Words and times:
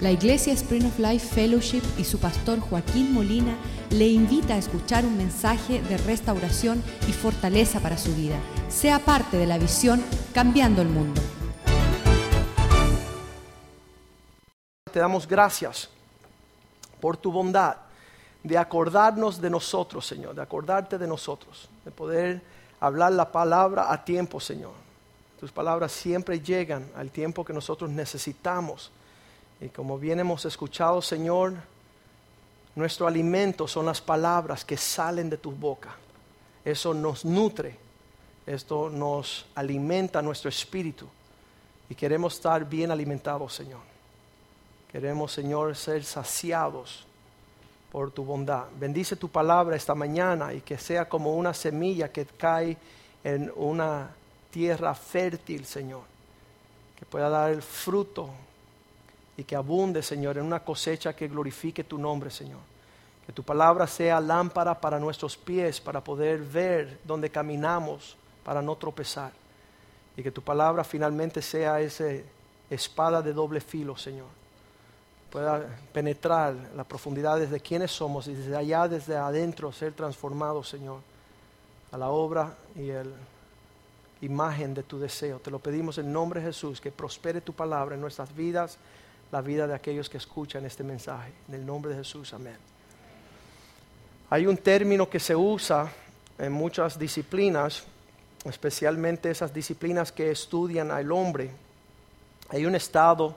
La 0.00 0.10
Iglesia 0.10 0.54
Spring 0.54 0.86
of 0.86 0.98
Life 0.98 1.34
Fellowship 1.34 1.82
y 1.98 2.04
su 2.04 2.18
pastor 2.18 2.58
Joaquín 2.58 3.12
Molina 3.12 3.54
le 3.90 4.08
invita 4.08 4.54
a 4.54 4.56
escuchar 4.56 5.04
un 5.04 5.18
mensaje 5.18 5.82
de 5.82 5.98
restauración 5.98 6.82
y 7.06 7.12
fortaleza 7.12 7.80
para 7.80 7.98
su 7.98 8.14
vida. 8.16 8.36
Sea 8.70 9.00
parte 9.00 9.36
de 9.36 9.46
la 9.46 9.58
visión 9.58 10.02
Cambiando 10.32 10.80
el 10.80 10.88
Mundo. 10.88 11.20
Te 14.90 15.00
damos 15.00 15.28
gracias 15.28 15.90
por 16.98 17.18
tu 17.18 17.30
bondad 17.30 17.76
de 18.42 18.56
acordarnos 18.56 19.38
de 19.38 19.50
nosotros, 19.50 20.06
Señor, 20.06 20.34
de 20.34 20.40
acordarte 20.40 20.96
de 20.96 21.06
nosotros, 21.06 21.68
de 21.84 21.90
poder 21.90 22.40
hablar 22.80 23.12
la 23.12 23.30
palabra 23.30 23.92
a 23.92 24.02
tiempo, 24.02 24.40
Señor. 24.40 24.72
Tus 25.38 25.52
palabras 25.52 25.92
siempre 25.92 26.40
llegan 26.40 26.88
al 26.96 27.10
tiempo 27.10 27.44
que 27.44 27.52
nosotros 27.52 27.90
necesitamos 27.90 28.90
y 29.60 29.68
como 29.68 29.98
bien 29.98 30.20
hemos 30.20 30.44
escuchado, 30.46 31.02
Señor, 31.02 31.54
nuestro 32.74 33.06
alimento 33.06 33.68
son 33.68 33.86
las 33.86 34.00
palabras 34.00 34.64
que 34.64 34.76
salen 34.76 35.28
de 35.28 35.36
tu 35.36 35.50
boca. 35.52 35.94
Eso 36.64 36.94
nos 36.94 37.24
nutre, 37.24 37.76
esto 38.46 38.88
nos 38.88 39.46
alimenta 39.54 40.22
nuestro 40.22 40.48
espíritu. 40.48 41.06
Y 41.90 41.94
queremos 41.94 42.34
estar 42.34 42.64
bien 42.64 42.90
alimentados, 42.90 43.54
Señor. 43.54 43.80
Queremos, 44.90 45.32
Señor, 45.32 45.76
ser 45.76 46.04
saciados 46.04 47.06
por 47.92 48.10
tu 48.12 48.24
bondad. 48.24 48.64
Bendice 48.78 49.16
tu 49.16 49.28
palabra 49.28 49.76
esta 49.76 49.94
mañana 49.94 50.54
y 50.54 50.62
que 50.62 50.78
sea 50.78 51.08
como 51.08 51.34
una 51.34 51.52
semilla 51.52 52.10
que 52.10 52.24
cae 52.24 52.76
en 53.22 53.52
una 53.56 54.10
tierra 54.50 54.94
fértil, 54.94 55.66
Señor. 55.66 56.02
Que 56.98 57.04
pueda 57.04 57.28
dar 57.28 57.50
el 57.50 57.62
fruto 57.62 58.30
y 59.40 59.44
que 59.44 59.56
abunde, 59.56 60.02
Señor, 60.02 60.36
en 60.36 60.44
una 60.44 60.62
cosecha 60.62 61.16
que 61.16 61.26
glorifique 61.26 61.82
tu 61.82 61.96
nombre, 61.96 62.30
Señor. 62.30 62.60
Que 63.24 63.32
tu 63.32 63.42
palabra 63.42 63.86
sea 63.86 64.20
lámpara 64.20 64.78
para 64.78 65.00
nuestros 65.00 65.34
pies, 65.34 65.80
para 65.80 66.04
poder 66.04 66.40
ver 66.40 67.00
dónde 67.04 67.30
caminamos, 67.30 68.18
para 68.44 68.60
no 68.60 68.76
tropezar. 68.76 69.32
Y 70.14 70.22
que 70.22 70.30
tu 70.30 70.42
palabra 70.42 70.84
finalmente 70.84 71.40
sea 71.40 71.80
esa 71.80 72.04
espada 72.68 73.22
de 73.22 73.32
doble 73.32 73.62
filo, 73.62 73.96
Señor. 73.96 74.26
Pueda 75.30 75.74
penetrar 75.94 76.54
las 76.76 76.84
profundidades 76.84 77.50
de 77.50 77.60
quiénes 77.60 77.92
somos 77.92 78.28
y 78.28 78.34
desde 78.34 78.54
allá, 78.54 78.88
desde 78.88 79.16
adentro, 79.16 79.72
ser 79.72 79.94
transformado, 79.94 80.62
Señor, 80.62 81.00
a 81.92 81.96
la 81.96 82.10
obra 82.10 82.58
y 82.76 82.88
la 82.88 83.04
imagen 84.20 84.74
de 84.74 84.82
tu 84.82 84.98
deseo. 84.98 85.38
Te 85.38 85.50
lo 85.50 85.60
pedimos 85.60 85.96
en 85.96 86.12
nombre 86.12 86.40
de 86.40 86.48
Jesús, 86.48 86.78
que 86.78 86.92
prospere 86.92 87.40
tu 87.40 87.54
palabra 87.54 87.94
en 87.94 88.02
nuestras 88.02 88.36
vidas 88.36 88.76
la 89.32 89.40
vida 89.40 89.66
de 89.66 89.74
aquellos 89.74 90.08
que 90.08 90.18
escuchan 90.18 90.64
este 90.64 90.82
mensaje. 90.82 91.32
En 91.48 91.54
el 91.54 91.66
nombre 91.66 91.92
de 91.92 91.98
Jesús, 91.98 92.32
amén. 92.34 92.56
Hay 94.28 94.46
un 94.46 94.56
término 94.56 95.08
que 95.08 95.20
se 95.20 95.34
usa 95.34 95.90
en 96.38 96.52
muchas 96.52 96.98
disciplinas, 96.98 97.84
especialmente 98.44 99.30
esas 99.30 99.52
disciplinas 99.52 100.12
que 100.12 100.30
estudian 100.30 100.90
al 100.90 101.10
hombre. 101.12 101.50
Hay 102.48 102.66
un 102.66 102.74
estado 102.74 103.36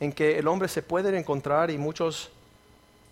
en 0.00 0.12
que 0.12 0.38
el 0.38 0.48
hombre 0.48 0.68
se 0.68 0.82
puede 0.82 1.16
encontrar 1.16 1.70
y 1.70 1.78
muchos, 1.78 2.30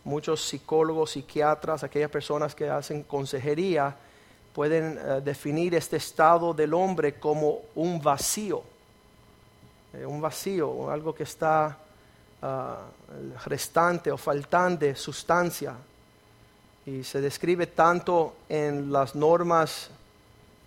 muchos 0.04 0.42
psicólogos, 0.42 1.12
psiquiatras, 1.12 1.84
aquellas 1.84 2.10
personas 2.10 2.54
que 2.54 2.68
hacen 2.68 3.02
consejería, 3.04 3.96
pueden 4.52 4.98
eh, 4.98 5.20
definir 5.24 5.74
este 5.74 5.96
estado 5.96 6.52
del 6.52 6.74
hombre 6.74 7.14
como 7.14 7.60
un 7.76 8.02
vacío. 8.02 8.62
Eh, 9.94 10.04
un 10.04 10.20
vacío, 10.20 10.90
algo 10.90 11.14
que 11.14 11.22
está 11.22 11.78
restante 13.44 14.10
o 14.10 14.16
faltante 14.16 14.94
sustancia. 14.94 15.74
Y 16.86 17.04
se 17.04 17.20
describe 17.20 17.66
tanto 17.66 18.34
en 18.48 18.90
las 18.90 19.14
normas 19.14 19.90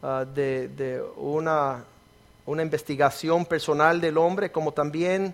ah, 0.02 0.26
de, 0.26 1.04
una, 1.18 1.84
una, 2.46 2.62
investigación 2.62 3.46
personal 3.46 4.00
del 4.00 4.18
hombre, 4.18 4.52
como 4.52 4.72
también 4.72 5.34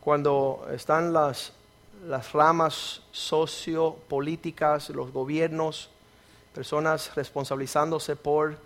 cuando 0.00 0.66
están 0.72 1.12
las, 1.12 1.52
las 2.06 2.32
ramas 2.32 3.02
sociopolíticas, 3.12 4.90
los 4.90 5.12
gobiernos, 5.12 5.90
personas 6.52 7.14
responsabilizándose 7.14 8.16
por 8.16 8.56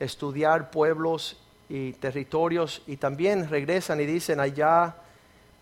estudiar 0.00 0.70
pueblos 0.70 1.36
y 1.68 1.92
territorios 1.92 2.82
y 2.88 2.96
también 2.96 3.48
regresan 3.48 4.00
y 4.00 4.06
dicen 4.06 4.40
allá 4.40 4.96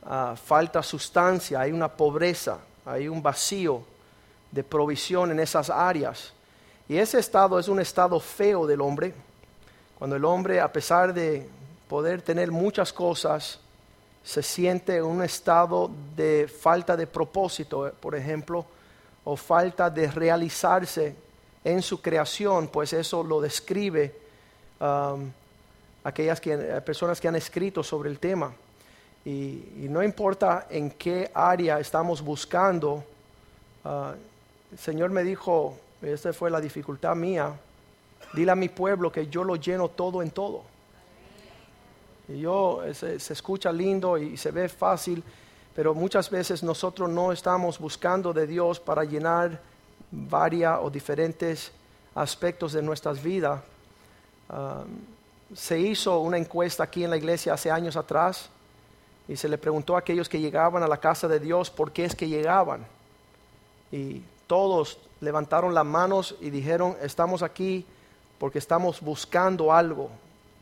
Ah, 0.04 0.34
falta 0.42 0.82
sustancia, 0.82 1.60
hay 1.60 1.72
una 1.72 1.88
pobreza, 1.88 2.58
hay 2.86 3.08
un 3.08 3.22
vacío 3.22 3.82
de 4.50 4.64
provisión 4.64 5.30
en 5.30 5.40
esas 5.40 5.68
áreas. 5.68 6.32
Y 6.88 6.96
ese 6.96 7.18
estado 7.18 7.58
es 7.58 7.68
un 7.68 7.80
estado 7.80 8.18
feo 8.18 8.66
del 8.66 8.80
hombre, 8.80 9.12
cuando 9.98 10.16
el 10.16 10.24
hombre, 10.24 10.60
a 10.60 10.72
pesar 10.72 11.12
de 11.12 11.46
poder 11.88 12.22
tener 12.22 12.50
muchas 12.50 12.92
cosas, 12.92 13.58
se 14.22 14.42
siente 14.42 14.96
en 14.96 15.04
un 15.04 15.22
estado 15.22 15.90
de 16.14 16.48
falta 16.48 16.96
de 16.96 17.06
propósito, 17.06 17.92
por 18.00 18.14
ejemplo, 18.14 18.64
o 19.24 19.36
falta 19.36 19.90
de 19.90 20.10
realizarse 20.10 21.16
en 21.64 21.82
su 21.82 22.00
creación, 22.00 22.68
pues 22.68 22.92
eso 22.92 23.22
lo 23.22 23.40
describe 23.40 24.14
aquellas 26.04 26.40
personas 26.84 27.20
que 27.20 27.28
han 27.28 27.36
escrito 27.36 27.82
sobre 27.82 28.08
el 28.08 28.18
tema. 28.18 28.54
Y, 29.28 29.88
no 29.90 30.02
importa 30.02 30.68
en 30.70 30.90
qué 30.92 31.30
área 31.34 31.78
estamos 31.78 32.22
buscando, 32.22 33.04
ah, 33.84 34.14
el 34.72 34.78
Señor 34.78 35.10
me 35.10 35.22
dijo, 35.22 35.76
esta 36.00 36.32
fue 36.32 36.50
la 36.50 36.62
dificultad 36.62 37.14
mía, 37.14 37.52
dile 38.32 38.52
a 38.52 38.54
mi 38.54 38.70
pueblo 38.70 39.12
que 39.12 39.26
yo 39.26 39.44
lo 39.44 39.56
lleno 39.56 39.88
todo 39.88 40.22
en 40.22 40.30
todo. 40.30 40.62
Y 42.26 42.40
yo, 42.40 42.80
se, 42.94 43.20
se 43.20 43.34
escucha 43.34 43.70
lindo 43.70 44.16
y 44.16 44.38
se 44.38 44.50
ve 44.50 44.66
fácil, 44.66 45.22
pero 45.76 45.94
muchas 45.94 46.30
veces 46.30 46.62
nosotros 46.62 47.10
no 47.10 47.30
estamos 47.30 47.78
buscando 47.78 48.32
de 48.32 48.46
Dios 48.46 48.80
para 48.80 49.04
llenar 49.04 49.60
varias 50.10 50.78
o 50.80 50.88
diferentes 50.88 51.70
aspectos 52.14 52.72
de 52.72 52.80
nuestras 52.80 53.22
vidas. 53.22 53.60
Ah, 54.48 54.84
se 55.54 55.78
hizo 55.78 56.18
una 56.20 56.38
encuesta 56.38 56.84
aquí 56.84 57.04
en 57.04 57.10
la 57.10 57.18
iglesia 57.18 57.52
hace 57.52 57.70
años 57.70 57.94
atrás 57.94 58.48
y 59.28 59.36
se 59.36 59.48
le 59.48 59.58
preguntó 59.58 59.94
a 59.94 59.98
aquellos 59.98 60.28
que 60.28 60.40
llegaban 60.40 60.82
a 60.82 60.88
la 60.88 60.96
casa 60.96 61.28
de 61.28 61.38
Dios 61.38 61.70
por 61.70 61.92
qué 61.92 62.06
es 62.06 62.16
que 62.16 62.28
llegaban. 62.28 62.86
Y 63.92 64.22
todos 64.46 64.98
levantaron 65.20 65.74
las 65.74 65.84
manos 65.84 66.34
y 66.40 66.48
dijeron, 66.48 66.96
estamos 67.02 67.42
aquí 67.42 67.84
porque 68.38 68.58
estamos 68.58 69.00
buscando 69.00 69.72
algo, 69.72 70.10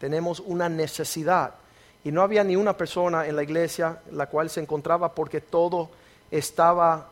tenemos 0.01 0.41
una 0.41 0.69
necesidad. 0.69 1.55
Y 2.03 2.11
no 2.11 2.23
había 2.23 2.43
ni 2.43 2.57
una 2.57 2.77
persona 2.77 3.27
en 3.27 3.37
la 3.37 3.43
iglesia 3.43 4.01
la 4.11 4.27
cual 4.27 4.51
se 4.51 4.61
encontraba 4.61 5.15
porque 5.15 5.41
todo 5.41 5.89
estaba 6.31 7.09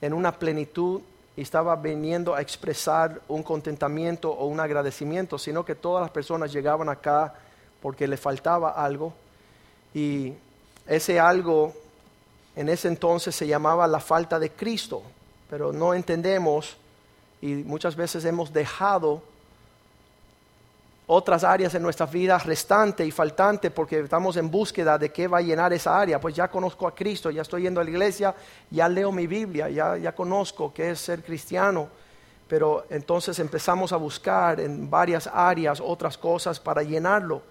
en 0.00 0.12
una 0.12 0.32
plenitud 0.32 1.00
y 1.36 1.42
estaba 1.42 1.74
viniendo 1.76 2.34
a 2.34 2.42
expresar 2.42 3.20
un 3.28 3.42
contentamiento 3.42 4.30
o 4.30 4.46
un 4.46 4.60
agradecimiento, 4.60 5.38
sino 5.38 5.64
que 5.64 5.74
todas 5.74 6.02
las 6.02 6.10
personas 6.10 6.52
llegaban 6.52 6.88
acá 6.88 7.34
porque 7.80 8.06
le 8.06 8.16
faltaba 8.16 8.70
algo. 8.70 9.14
Y 9.94 10.34
ese 10.86 11.20
algo 11.20 11.74
en 12.54 12.68
ese 12.68 12.88
entonces 12.88 13.34
se 13.34 13.46
llamaba 13.46 13.86
la 13.86 14.00
falta 14.00 14.38
de 14.38 14.50
Cristo, 14.50 15.02
pero 15.48 15.72
no 15.72 15.94
entendemos 15.94 16.76
y 17.40 17.54
muchas 17.54 17.96
veces 17.96 18.24
hemos 18.24 18.52
dejado 18.52 19.22
otras 21.06 21.44
áreas 21.44 21.74
en 21.74 21.82
nuestra 21.82 22.06
vida 22.06 22.38
restante 22.38 23.04
y 23.04 23.10
faltante 23.10 23.70
porque 23.70 24.00
estamos 24.00 24.36
en 24.36 24.50
búsqueda 24.50 24.96
de 24.98 25.10
qué 25.10 25.28
va 25.28 25.38
a 25.38 25.42
llenar 25.42 25.72
esa 25.72 25.98
área. 26.00 26.20
Pues 26.20 26.34
ya 26.34 26.48
conozco 26.48 26.86
a 26.86 26.94
Cristo, 26.94 27.30
ya 27.30 27.42
estoy 27.42 27.62
yendo 27.62 27.80
a 27.80 27.84
la 27.84 27.90
iglesia, 27.90 28.34
ya 28.70 28.88
leo 28.88 29.10
mi 29.12 29.26
Biblia, 29.26 29.68
ya, 29.68 29.96
ya 29.96 30.14
conozco 30.14 30.72
qué 30.72 30.90
es 30.90 31.00
ser 31.00 31.22
cristiano. 31.22 31.88
Pero 32.48 32.86
entonces 32.90 33.38
empezamos 33.38 33.92
a 33.92 33.96
buscar 33.96 34.60
en 34.60 34.88
varias 34.88 35.26
áreas 35.26 35.80
otras 35.80 36.16
cosas 36.16 36.60
para 36.60 36.82
llenarlo. 36.82 37.42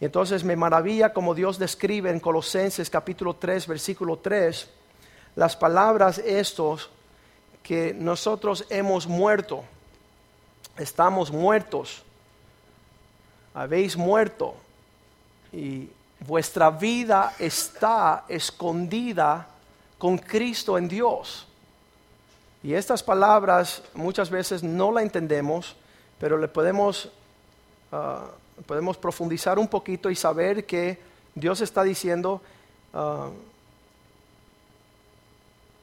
Y 0.00 0.04
entonces 0.04 0.44
me 0.44 0.56
maravilla 0.56 1.12
como 1.12 1.34
Dios 1.34 1.58
describe 1.58 2.10
en 2.10 2.20
Colosenses 2.20 2.90
capítulo 2.90 3.34
3, 3.34 3.66
versículo 3.66 4.18
3, 4.18 4.68
las 5.36 5.56
palabras 5.56 6.18
estos 6.18 6.90
que 7.62 7.94
nosotros 7.94 8.66
hemos 8.68 9.06
muerto, 9.06 9.64
estamos 10.76 11.30
muertos, 11.30 12.02
habéis 13.54 13.96
muerto 13.96 14.54
y 15.50 15.88
vuestra 16.20 16.70
vida 16.70 17.34
está 17.38 18.24
escondida 18.28 19.46
con 19.96 20.18
Cristo 20.18 20.76
en 20.76 20.88
Dios. 20.88 21.46
Y 22.62 22.74
estas 22.74 23.02
palabras 23.02 23.82
muchas 23.94 24.28
veces 24.28 24.62
no 24.62 24.92
la 24.92 25.00
entendemos, 25.00 25.74
pero 26.18 26.36
le 26.36 26.48
podemos... 26.48 27.08
Ah, 27.90 28.26
podemos 28.64 28.96
profundizar 28.96 29.58
un 29.58 29.68
poquito 29.68 30.10
y 30.10 30.16
saber 30.16 30.64
que 30.64 30.98
Dios 31.34 31.60
está 31.60 31.82
diciendo, 31.82 32.40
ah, 32.94 33.30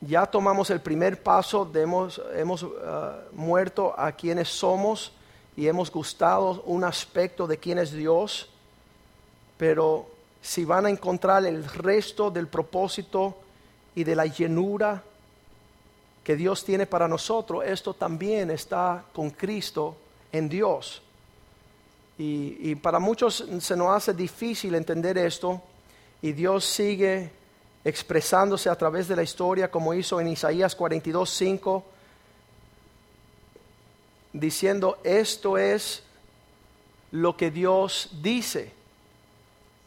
ya 0.02 0.26
tomamos 0.26 0.70
el 0.70 0.82
primer 0.82 1.22
paso, 1.22 1.70
hemos, 1.76 2.22
hemos 2.36 2.66
ah, 2.84 3.20
muerto 3.34 3.94
a 3.98 4.12
quienes 4.12 4.50
somos 4.50 5.12
y 5.56 5.68
hemos 5.68 5.92
gustado 5.92 6.64
un 6.66 6.84
aspecto 6.84 7.46
de 7.46 7.58
quién 7.58 7.78
es 7.78 7.92
Dios, 7.92 8.50
pero 9.58 10.08
si 10.42 10.66
van 10.66 10.88
a 10.88 10.90
encontrar 10.90 11.46
el 11.46 11.64
resto 11.64 12.32
del 12.32 12.48
propósito 12.48 13.38
y 13.96 14.04
de 14.04 14.16
la 14.16 14.26
llenura 14.26 15.04
que 16.24 16.36
Dios 16.36 16.66
tiene 16.66 16.86
para 16.86 17.08
nosotros, 17.08 17.64
esto 17.66 17.94
también 17.94 18.50
está 18.50 19.04
con 19.14 19.30
Cristo 19.30 19.96
en 20.32 20.50
Dios. 20.50 21.02
Y, 22.18 22.76
para 22.76 23.00
muchos 23.00 23.46
se 23.60 23.76
nos 23.76 23.90
hace 23.90 24.14
difícil 24.14 24.76
entender 24.76 25.18
esto 25.18 25.62
y 26.22 26.32
Dios 26.32 26.64
sigue 26.64 27.32
expresándose 27.84 28.70
a 28.70 28.76
través 28.76 29.08
de 29.08 29.16
la 29.16 29.24
historia 29.24 29.72
como 29.72 29.94
hizo 29.94 30.22
en 30.22 30.28
Isaías 30.28 30.76
42, 30.76 31.30
5, 31.30 31.84
diciendo, 34.32 35.00
esto 35.04 35.58
es 35.58 36.04
lo 37.12 37.36
que 37.36 37.52
Dios 37.52 38.10
dice. 38.22 38.72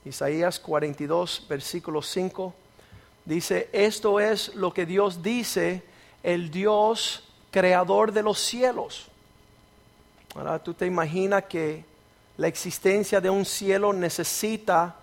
Isaías 0.04 0.58
42, 0.60 1.46
versículo 1.48 2.02
5, 2.02 2.54
dice, 3.24 3.68
esto 3.72 4.20
es 4.20 4.54
lo 4.54 4.74
que 4.74 4.84
Dios 4.84 5.22
dice, 5.22 5.82
el 6.22 6.50
Dios 6.50 7.24
creador 7.50 8.12
de 8.12 8.22
los 8.22 8.38
cielos. 8.38 9.06
Ahora 10.34 10.62
tú 10.62 10.74
te 10.74 10.86
imaginas 10.86 11.44
que 11.44 11.84
la 12.38 12.48
existencia 12.48 13.20
de 13.20 13.30
un 13.30 13.44
cielo 13.44 13.92
necesita 13.92 14.96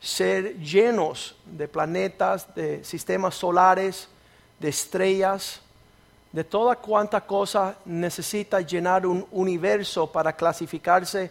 ser 0.00 0.58
llenos 0.58 1.36
de 1.44 1.68
planetas, 1.68 2.54
de 2.54 2.84
sistemas 2.84 3.34
solares, 3.34 4.08
de 4.58 4.68
estrellas, 4.68 5.60
de 6.32 6.44
toda 6.44 6.76
cuanta 6.76 7.22
cosa 7.22 7.78
necesita 7.86 8.60
llenar 8.60 9.06
un 9.06 9.26
universo 9.30 10.10
para 10.12 10.34
clasificarse 10.34 11.30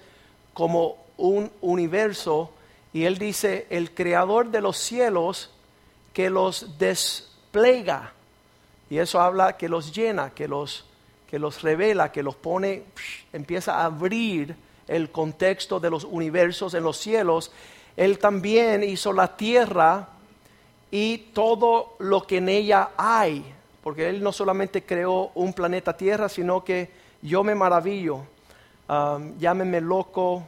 como 0.54 0.98
un 1.18 1.52
universo. 1.62 2.52
Y 2.92 3.06
él 3.06 3.18
dice, 3.18 3.68
el 3.70 3.94
creador 3.94 4.50
de 4.50 4.62
los 4.62 4.78
cielos 4.78 5.52
que 6.12 6.30
los 6.30 6.80
despliega. 6.80 8.14
Y 8.90 8.98
eso 8.98 9.22
habla 9.22 9.58
que 9.58 9.70
los 9.70 9.94
llena, 9.94 10.32
que 10.32 10.48
los, 10.48 10.86
que 11.30 11.38
los 11.38 11.62
revela, 11.62 12.12
que 12.12 12.24
los 12.24 12.36
pone, 12.36 12.84
empieza 13.32 13.76
a 13.76 13.86
abrir 13.86 14.56
el 14.88 15.12
contexto 15.12 15.80
de 15.80 15.90
los 15.90 16.04
universos 16.04 16.74
en 16.74 16.84
los 16.84 16.98
cielos. 16.98 17.52
Él 17.96 18.20
también 18.20 18.84
hizo 18.84 19.14
la 19.14 19.36
tierra 19.36 20.10
y 20.92 21.18
todo 21.34 21.96
lo 22.00 22.26
que 22.28 22.38
en 22.38 22.50
ella 22.50 22.90
hay 22.98 23.56
porque 23.86 24.10
Él 24.10 24.24
no 24.24 24.32
solamente 24.32 24.84
creó 24.84 25.30
un 25.36 25.54
planeta 25.54 25.96
Tierra, 25.96 26.28
sino 26.28 26.64
que 26.64 26.90
yo 27.22 27.44
me 27.44 27.54
maravillo, 27.54 28.22
um, 28.90 29.38
llámeme 29.38 29.80
loco, 29.80 30.44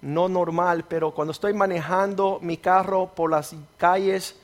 no 0.00 0.26
normal, 0.26 0.86
pero 0.88 1.10
cuando 1.10 1.32
estoy 1.32 1.52
manejando 1.52 2.38
mi 2.40 2.56
carro 2.56 3.10
por 3.14 3.30
las 3.30 3.54
calles, 3.76 4.36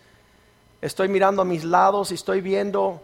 estoy 0.83 1.09
mirando 1.09 1.41
a 1.41 1.47
mis 1.47 1.65
lados 1.65 2.11
y 2.11 2.17
estoy 2.17 2.43
viendo 2.43 3.01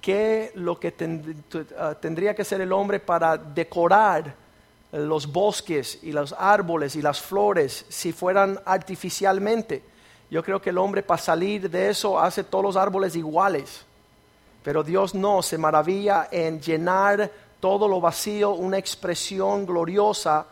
qué 0.00 0.50
lo 0.56 0.80
que 0.80 0.88
uh, 0.88 1.94
tendría 2.00 2.34
que 2.34 2.42
ser 2.42 2.60
el 2.60 2.72
hombre 2.72 2.98
para 2.98 3.36
decorar 3.36 4.34
los 4.92 5.32
bosques 5.32 5.98
y 6.02 6.12
los 6.12 6.32
árboles 6.32 6.96
y 6.96 7.02
las 7.02 7.20
flores 7.20 7.84
si 7.88 8.12
fueran 8.12 8.60
artificialmente. 8.64 9.82
Yo 10.30 10.42
creo 10.42 10.60
que 10.60 10.70
el 10.70 10.78
hombre 10.78 11.02
para 11.02 11.20
salir 11.20 11.70
de 11.70 11.90
eso 11.90 12.18
hace 12.18 12.44
todos 12.44 12.64
los 12.64 12.76
árboles 12.76 13.16
iguales. 13.16 13.84
Pero 14.62 14.82
Dios 14.82 15.14
no 15.14 15.42
se 15.42 15.56
maravilla 15.56 16.28
en 16.30 16.60
llenar 16.60 17.30
todo 17.60 17.88
lo 17.88 18.00
vacío, 18.00 18.50
una 18.50 18.78
expresión 18.78 19.66
gloriosa 19.66 20.46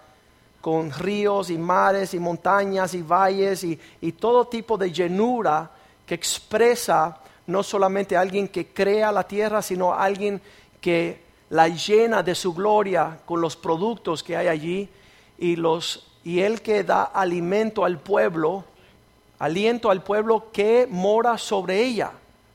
con 0.60 0.90
ríos 0.90 1.50
y 1.50 1.58
mares 1.58 2.14
y 2.14 2.18
montañas 2.18 2.94
y 2.94 3.02
valles 3.02 3.62
y, 3.62 4.12
todo 4.12 4.48
tipo 4.48 4.76
de 4.76 4.90
llenura 4.90 5.70
que 6.04 6.14
expresa 6.14 7.20
no 7.46 7.62
solamente 7.62 8.16
alguien 8.16 8.48
que 8.48 8.68
crea 8.68 9.12
la 9.12 9.22
tierra, 9.22 9.62
sino 9.62 9.94
alguien 9.94 10.40
que 10.80 11.25
la 11.50 11.68
llena 11.68 12.22
de 12.22 12.34
su 12.34 12.54
gloria 12.54 13.18
con 13.24 13.40
los 13.40 13.56
productos 13.56 14.22
que 14.22 14.36
hay 14.36 14.48
allí 14.48 14.88
y, 15.38 15.56
los, 15.56 16.06
y 16.24 16.40
el 16.40 16.60
que 16.62 16.82
da 16.82 17.04
alimento 17.04 17.84
al 17.84 17.98
pueblo, 17.98 18.64
aliento 19.38 19.90
al 19.90 20.02
pueblo 20.02 20.50
que 20.52 20.86
mora 20.90 21.38
sobre 21.38 21.82
ella. 21.82 22.12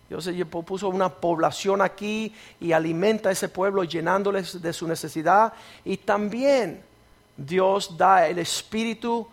Dios 0.10 0.30
puso 0.66 0.90
una 0.90 1.08
población 1.08 1.82
aquí 1.82 2.34
y 2.60 2.74
alimenta 2.74 3.30
a 3.30 3.32
ese 3.32 3.48
pueblo 3.48 3.86
llenándoles 3.86 4.62
de 4.62 4.74
su 4.74 4.86
necesidad. 4.86 5.54
Y 5.86 5.96
también 5.96 6.84
Dios 7.38 7.98
da 7.98 8.28
el 8.28 8.40
espíritu 8.40 9.26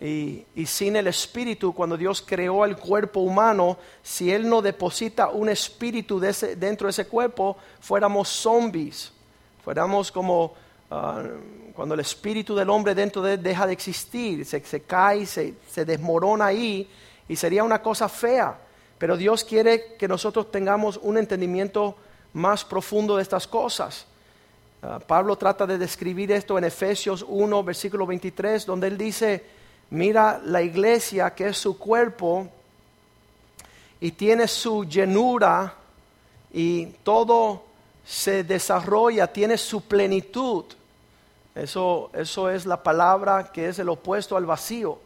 y, 0.00 0.44
sin 0.66 0.96
el 0.96 1.06
espíritu, 1.06 1.72
cuando 1.72 1.96
Dios 1.96 2.22
creó 2.26 2.64
el 2.64 2.76
cuerpo 2.76 3.20
humano, 3.20 3.78
si 4.02 4.30
Él 4.30 4.48
no 4.48 4.60
deposita 4.60 5.30
un 5.30 5.48
espíritu 5.48 6.20
dentro 6.20 6.86
de 6.86 6.90
ese 6.90 7.06
cuerpo, 7.06 7.56
fuéramos 7.80 8.28
zombies, 8.28 9.10
fuéramos 9.64 10.12
como 10.12 10.52
ah, 10.90 11.22
cuando 11.74 11.94
el 11.94 12.00
espíritu 12.00 12.54
del 12.54 12.68
hombre 12.68 12.94
dentro 12.94 13.22
de 13.22 13.34
él 13.34 13.42
deja 13.42 13.66
de 13.66 13.72
existir, 13.72 14.44
se, 14.44 14.82
cae, 14.82 15.26
se, 15.26 15.54
se 15.68 15.84
desmorona 15.84 16.46
ahí 16.46 16.88
y 17.28 17.36
sería 17.36 17.64
una 17.64 17.82
cosa 17.82 18.08
fea. 18.08 18.58
Pero 18.98 19.16
Dios 19.16 19.44
quiere 19.44 19.96
que 19.98 20.08
nosotros 20.08 20.50
tengamos 20.50 20.98
un 21.02 21.18
entendimiento 21.18 21.96
más 22.32 22.64
profundo 22.64 23.16
de 23.16 23.22
estas 23.22 23.46
cosas. 23.46 24.06
Ah, 24.82 25.00
Pablo 25.06 25.36
trata 25.36 25.66
de 25.66 25.78
describir 25.78 26.32
esto 26.32 26.56
en 26.58 26.64
Efesios 26.64 27.24
1, 27.26 27.64
versículo 27.64 28.06
23, 28.06 28.64
donde 28.66 28.86
él 28.88 28.96
dice, 28.96 29.44
mira 29.90 30.40
la 30.44 30.62
iglesia 30.62 31.34
que 31.34 31.48
es 31.48 31.58
su 31.58 31.78
cuerpo 31.78 32.48
y 34.00 34.12
tiene 34.12 34.48
su 34.48 34.84
llenura 34.84 35.74
y 36.52 36.86
todo 37.02 37.62
se 38.04 38.44
desarrolla, 38.44 39.32
tiene 39.32 39.58
su 39.58 39.82
plenitud. 39.82 40.64
Eso, 41.54 42.10
eso 42.12 42.50
es 42.50 42.66
la 42.66 42.82
palabra 42.82 43.50
que 43.52 43.68
es 43.68 43.78
el 43.78 43.88
opuesto 43.88 44.36
al 44.36 44.46
vacío. 44.46 44.98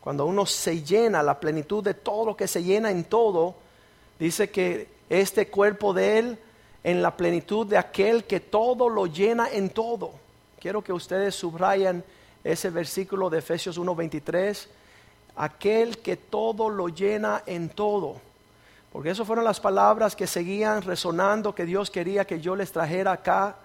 Cuando 0.00 0.24
uno 0.24 0.46
se 0.46 0.82
llena, 0.82 1.22
la 1.22 1.38
plenitud 1.40 1.82
de 1.82 1.94
todo 1.94 2.26
lo 2.26 2.36
que 2.36 2.46
se 2.46 2.62
llena 2.62 2.90
en 2.90 3.04
todo, 3.04 3.56
dice 4.18 4.50
que 4.50 4.88
este 5.08 5.48
cuerpo 5.48 5.92
de 5.92 6.18
Él 6.18 6.38
en 6.84 7.02
la 7.02 7.16
plenitud 7.16 7.66
de 7.66 7.76
aquel 7.76 8.24
que 8.24 8.38
todo 8.38 8.88
lo 8.88 9.06
llena 9.06 9.48
en 9.50 9.70
todo. 9.70 10.12
Quiero 10.60 10.82
que 10.82 10.92
ustedes 10.92 11.34
subrayen 11.34 12.04
ese 12.52 12.70
versículo 12.70 13.30
de 13.30 13.38
Efesios 13.38 13.78
1:23, 13.78 14.68
aquel 15.36 15.98
que 15.98 16.16
todo 16.16 16.70
lo 16.70 16.88
llena 16.88 17.42
en 17.46 17.68
todo. 17.68 18.20
Porque 18.92 19.10
esas 19.10 19.26
fueron 19.26 19.44
las 19.44 19.60
palabras 19.60 20.16
que 20.16 20.26
seguían 20.26 20.82
resonando 20.82 21.54
que 21.54 21.66
Dios 21.66 21.90
quería 21.90 22.26
que 22.26 22.40
yo 22.40 22.56
les 22.56 22.72
trajera 22.72 23.12
acá 23.12 23.56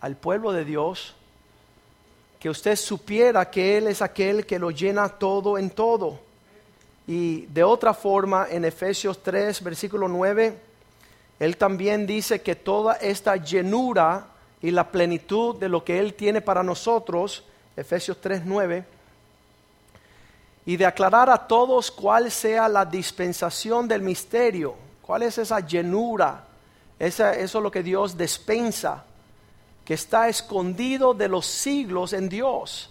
al 0.00 0.16
pueblo 0.16 0.52
de 0.52 0.64
Dios 0.64 1.14
que 2.38 2.48
usted 2.48 2.76
supiera 2.76 3.50
que 3.50 3.76
Él 3.76 3.88
es 3.88 4.00
aquel 4.00 4.46
que 4.46 4.58
lo 4.58 4.70
llena 4.70 5.08
todo 5.08 5.58
en 5.58 5.70
todo. 5.70 6.20
Y 7.06 7.46
de 7.46 7.64
otra 7.64 7.94
forma, 7.94 8.46
en 8.50 8.64
Efesios 8.64 9.22
3, 9.22 9.62
versículo 9.62 10.08
9, 10.08 10.56
Él 11.40 11.56
también 11.56 12.06
dice 12.06 12.40
que 12.42 12.54
toda 12.54 12.94
esta 12.94 13.36
llenura 13.36 14.26
y 14.60 14.70
la 14.70 14.90
plenitud 14.90 15.56
de 15.56 15.68
lo 15.68 15.84
que 15.84 15.98
Él 15.98 16.14
tiene 16.14 16.40
para 16.40 16.62
nosotros, 16.62 17.44
Efesios 17.78 18.20
3, 18.20 18.42
9, 18.44 18.84
y 20.66 20.76
de 20.76 20.84
aclarar 20.84 21.30
a 21.30 21.46
todos 21.46 21.92
cuál 21.92 22.30
sea 22.30 22.68
la 22.68 22.84
dispensación 22.84 23.86
del 23.86 24.02
misterio, 24.02 24.74
cuál 25.00 25.22
es 25.22 25.38
esa 25.38 25.60
llenura, 25.60 26.44
eso 26.98 27.30
es 27.30 27.54
lo 27.54 27.70
que 27.70 27.84
Dios 27.84 28.18
dispensa 28.18 29.04
que 29.84 29.94
está 29.94 30.28
escondido 30.28 31.14
de 31.14 31.28
los 31.28 31.46
siglos 31.46 32.12
en 32.12 32.28
Dios, 32.28 32.90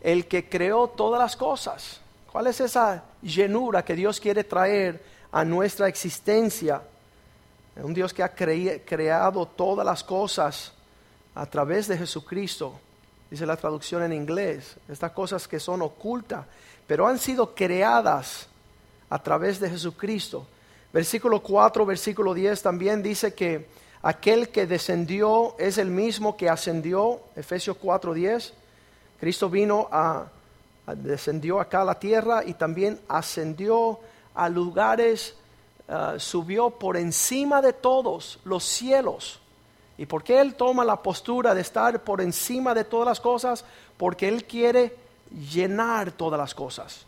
el 0.00 0.26
que 0.26 0.48
creó 0.48 0.88
todas 0.88 1.20
las 1.20 1.36
cosas. 1.36 2.00
¿Cuál 2.30 2.48
es 2.48 2.60
esa 2.60 3.04
llenura 3.22 3.84
que 3.84 3.94
Dios 3.94 4.18
quiere 4.18 4.42
traer 4.42 5.02
a 5.30 5.44
nuestra 5.44 5.86
existencia? 5.86 6.82
Un 7.76 7.94
Dios 7.94 8.12
que 8.12 8.24
ha 8.24 8.34
creado 8.34 9.46
todas 9.46 9.86
las 9.86 10.02
cosas 10.02 10.72
a 11.34 11.46
través 11.46 11.86
de 11.86 11.96
Jesucristo, 11.96 12.78
dice 13.34 13.46
la 13.46 13.56
traducción 13.56 14.04
en 14.04 14.12
inglés, 14.12 14.76
estas 14.88 15.10
cosas 15.10 15.48
que 15.48 15.58
son 15.58 15.82
ocultas, 15.82 16.46
pero 16.86 17.04
han 17.08 17.18
sido 17.18 17.52
creadas 17.52 18.46
a 19.10 19.20
través 19.20 19.58
de 19.58 19.68
Jesucristo. 19.68 20.46
Versículo 20.92 21.40
4, 21.40 21.84
versículo 21.84 22.32
10 22.32 22.62
también 22.62 23.02
dice 23.02 23.34
que 23.34 23.66
aquel 24.02 24.50
que 24.50 24.68
descendió 24.68 25.56
es 25.58 25.78
el 25.78 25.90
mismo 25.90 26.36
que 26.36 26.48
ascendió, 26.48 27.22
Efesios 27.34 27.76
4:10. 27.76 28.52
Cristo 29.18 29.50
vino 29.50 29.88
a, 29.90 30.28
descendió 30.94 31.58
acá 31.58 31.80
a 31.80 31.86
la 31.86 31.98
tierra 31.98 32.44
y 32.46 32.54
también 32.54 33.00
ascendió 33.08 33.98
a 34.32 34.48
lugares 34.48 35.34
uh, 35.88 36.20
subió 36.20 36.70
por 36.70 36.96
encima 36.96 37.60
de 37.60 37.72
todos 37.72 38.38
los 38.44 38.62
cielos. 38.62 39.40
¿Y 39.96 40.06
por 40.06 40.22
qué 40.24 40.40
Él 40.40 40.54
toma 40.54 40.84
la 40.84 41.02
postura 41.02 41.54
de 41.54 41.60
estar 41.60 42.02
por 42.02 42.20
encima 42.20 42.74
de 42.74 42.84
todas 42.84 43.06
las 43.06 43.20
cosas? 43.20 43.64
Porque 43.96 44.28
Él 44.28 44.44
quiere 44.44 44.96
llenar 45.52 46.12
todas 46.12 46.38
las 46.38 46.54
cosas. 46.54 47.06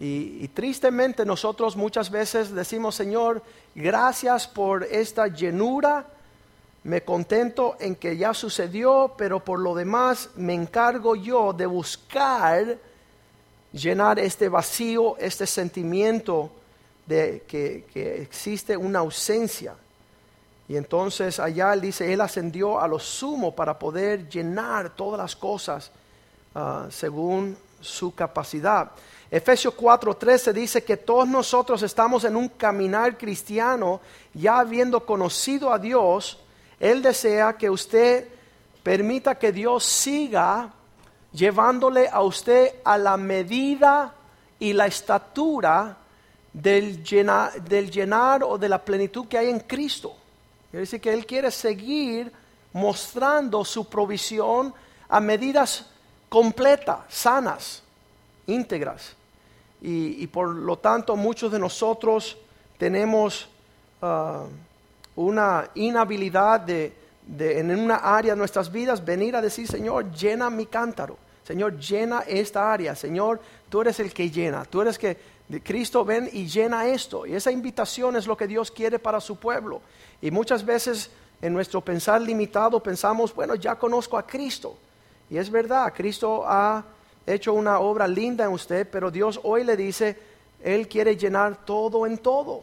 Y, 0.00 0.38
y, 0.40 0.48
tristemente 0.48 1.24
nosotros 1.24 1.76
muchas 1.76 2.10
veces 2.10 2.52
decimos, 2.52 2.96
Señor, 2.96 3.40
gracias 3.74 4.48
por 4.48 4.82
esta 4.82 5.28
llenura, 5.28 6.06
me 6.84 7.02
contento 7.02 7.76
en 7.78 7.94
que 7.94 8.16
ya 8.16 8.34
sucedió, 8.34 9.14
pero 9.16 9.44
por 9.44 9.60
lo 9.60 9.74
demás 9.76 10.30
me 10.34 10.54
encargo 10.54 11.14
yo 11.14 11.52
de 11.52 11.66
buscar 11.66 12.78
llenar 13.72 14.18
este 14.18 14.48
vacío, 14.48 15.16
este 15.18 15.46
sentimiento 15.46 16.50
de 17.06 17.44
que, 17.46 17.84
existe 18.22 18.76
una 18.76 19.00
ausencia. 19.00 19.74
Y 20.68 20.76
entonces 20.76 21.40
allá 21.40 21.74
él 21.74 21.80
dice, 21.80 22.12
él 22.12 22.20
ascendió 22.20 22.80
a 22.80 22.86
lo 22.88 22.98
sumo 22.98 23.54
para 23.54 23.78
poder 23.78 24.28
llenar 24.28 24.90
todas 24.90 25.18
las 25.18 25.36
cosas 25.36 25.90
ah, 26.54 26.86
según 26.90 27.56
su 27.80 28.14
capacidad. 28.14 28.90
Efesios 29.30 29.74
4:13 29.74 30.52
dice 30.52 30.84
que 30.84 30.98
todos 30.98 31.26
nosotros 31.26 31.82
estamos 31.82 32.24
en 32.24 32.36
un 32.36 32.48
caminar 32.50 33.16
cristiano, 33.16 34.00
ya 34.34 34.58
habiendo 34.58 35.04
conocido 35.04 35.72
a 35.72 35.78
Dios, 35.78 36.38
Él 36.78 37.02
desea 37.02 37.54
que 37.54 37.70
usted 37.70 38.28
permita 38.82 39.38
que 39.38 39.50
Dios 39.50 39.84
siga 39.84 40.70
llevándole 41.32 42.08
a 42.08 42.20
usted 42.20 42.74
a 42.84 42.98
la 42.98 43.16
medida 43.16 44.14
y 44.58 44.74
la 44.74 44.86
estatura 44.86 45.96
del 46.52 47.02
del 47.02 47.90
llenar 47.90 48.44
o 48.44 48.58
de 48.58 48.68
la 48.68 48.84
plenitud 48.84 49.26
que 49.26 49.38
hay 49.38 49.48
en 49.48 49.60
Cristo. 49.60 50.14
Quiere 50.72 50.84
decir 50.84 51.02
que 51.02 51.12
Él 51.12 51.26
quiere 51.26 51.50
seguir 51.50 52.32
mostrando 52.72 53.62
su 53.62 53.90
provisión 53.90 54.72
a 55.06 55.20
medidas 55.20 55.84
completas, 56.30 57.00
sanas, 57.10 57.82
íntegras. 58.46 59.14
Y, 59.82 60.26
por 60.28 60.48
lo 60.48 60.78
tanto 60.78 61.14
muchos 61.14 61.52
de 61.52 61.58
nosotros 61.58 62.38
tenemos 62.78 63.50
ah, 64.00 64.46
una 65.14 65.68
inhabilidad 65.74 66.60
de, 66.60 66.94
en 67.38 67.78
una 67.78 67.96
área 67.96 68.32
de 68.32 68.38
nuestras 68.38 68.72
vidas 68.72 69.04
venir 69.04 69.36
a 69.36 69.42
decir, 69.42 69.68
Señor, 69.68 70.10
llena 70.10 70.48
mi 70.48 70.64
cántaro. 70.64 71.18
Señor, 71.44 71.78
llena 71.78 72.20
esta 72.20 72.72
área. 72.72 72.94
Señor, 72.94 73.42
tú 73.68 73.82
eres 73.82 74.00
el 74.00 74.14
que 74.14 74.30
llena. 74.30 74.64
Tú 74.64 74.80
eres 74.80 74.98
que 74.98 75.18
Cristo 75.62 76.02
ven 76.02 76.30
y 76.32 76.46
llena 76.46 76.86
esto. 76.86 77.26
Y 77.26 77.34
esa 77.34 77.50
invitación 77.50 78.16
es 78.16 78.26
lo 78.26 78.38
que 78.38 78.46
Dios 78.46 78.70
quiere 78.70 78.98
para 78.98 79.20
su 79.20 79.36
pueblo. 79.36 79.82
Y 80.22 80.30
muchas 80.30 80.64
veces 80.64 81.10
en 81.42 81.52
nuestro 81.52 81.80
pensar 81.80 82.22
limitado 82.22 82.80
pensamos, 82.80 83.34
bueno, 83.34 83.56
ya 83.56 83.74
conozco 83.74 84.16
a 84.16 84.24
Cristo. 84.24 84.78
Y 85.28 85.36
es 85.36 85.50
verdad, 85.50 85.92
Cristo 85.94 86.44
ha 86.46 86.84
hecho 87.26 87.52
una 87.52 87.80
obra 87.80 88.06
linda 88.06 88.44
en 88.44 88.52
usted, 88.52 88.88
pero 88.90 89.10
Dios 89.10 89.40
hoy 89.42 89.64
le 89.64 89.76
dice, 89.76 90.16
Él 90.62 90.86
quiere 90.86 91.16
llenar 91.16 91.64
todo 91.64 92.06
en 92.06 92.18
todo. 92.18 92.62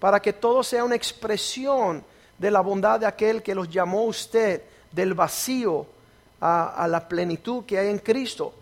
Para 0.00 0.20
que 0.20 0.32
todo 0.32 0.62
sea 0.62 0.84
una 0.84 0.94
expresión 0.94 2.02
de 2.38 2.50
la 2.50 2.60
bondad 2.60 3.00
de 3.00 3.06
aquel 3.06 3.42
que 3.42 3.54
los 3.54 3.68
llamó 3.68 4.04
usted 4.04 4.62
del 4.90 5.12
vacío 5.12 5.84
a, 6.40 6.84
a 6.84 6.88
la 6.88 7.06
plenitud 7.06 7.64
que 7.66 7.78
hay 7.78 7.88
en 7.88 7.98
Cristo. 7.98 8.54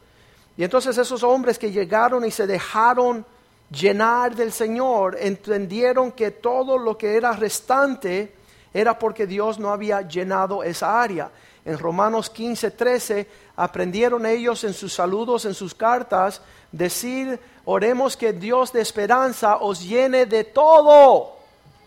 Y 0.57 0.65
entonces 0.65 0.99
esos 0.99 1.23
hombres 1.23 1.59
que 1.59 1.71
llegaron 1.71 2.25
y 2.25 2.33
se 2.33 2.47
dejaron 2.47 3.25
llenar 3.71 4.35
del 4.35 4.53
Señor, 4.53 5.17
entendieron 5.21 6.13
que 6.13 6.31
todo 6.31 6.79
lo 6.79 6.97
que 6.97 7.17
era 7.17 7.33
restante 7.33 8.35
era 8.73 8.99
porque 8.99 9.27
Dios 9.27 9.59
no 9.59 9.71
había 9.71 10.03
llenado 10.03 10.63
esa 10.63 11.01
área. 11.01 11.31
En 11.65 11.79
Romanos 11.79 12.31
15, 12.31 12.71
13 12.71 13.27
aprendieron 13.57 14.25
ellos 14.27 14.63
en 14.65 14.75
sus 14.75 14.93
saludos, 14.93 15.45
en 15.45 15.55
sus 15.55 15.75
cartas, 15.75 16.41
decir, 16.71 17.41
oremos 17.65 18.17
que 18.17 18.33
Dios 18.33 18.73
de 18.73 18.83
esperanza 18.83 19.57
os 19.57 19.83
llene 19.83 20.27
de 20.27 20.45
todo, 20.45 21.37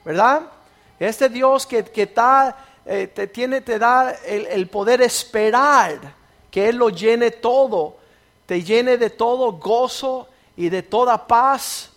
¿verdad? 0.04 0.42
Este 1.00 1.30
Dios 1.30 1.66
que, 1.66 1.84
que 1.84 2.12
eh, 2.86 3.08
te, 3.08 3.28
tiene, 3.28 3.62
te 3.62 3.80
da 3.80 4.12
el, 4.26 4.48
el 4.48 4.68
poder 4.68 5.02
esperar 5.02 5.98
que 6.52 6.70
Él 6.70 6.78
lo 6.78 6.90
llene 6.90 7.32
todo 7.32 8.00
te 8.50 8.64
llene 8.64 8.98
de 8.98 9.12
todo 9.12 9.52
gozo 9.52 10.28
y 10.60 10.68
de 10.68 10.84
toda 10.84 11.26
paz 11.26 11.90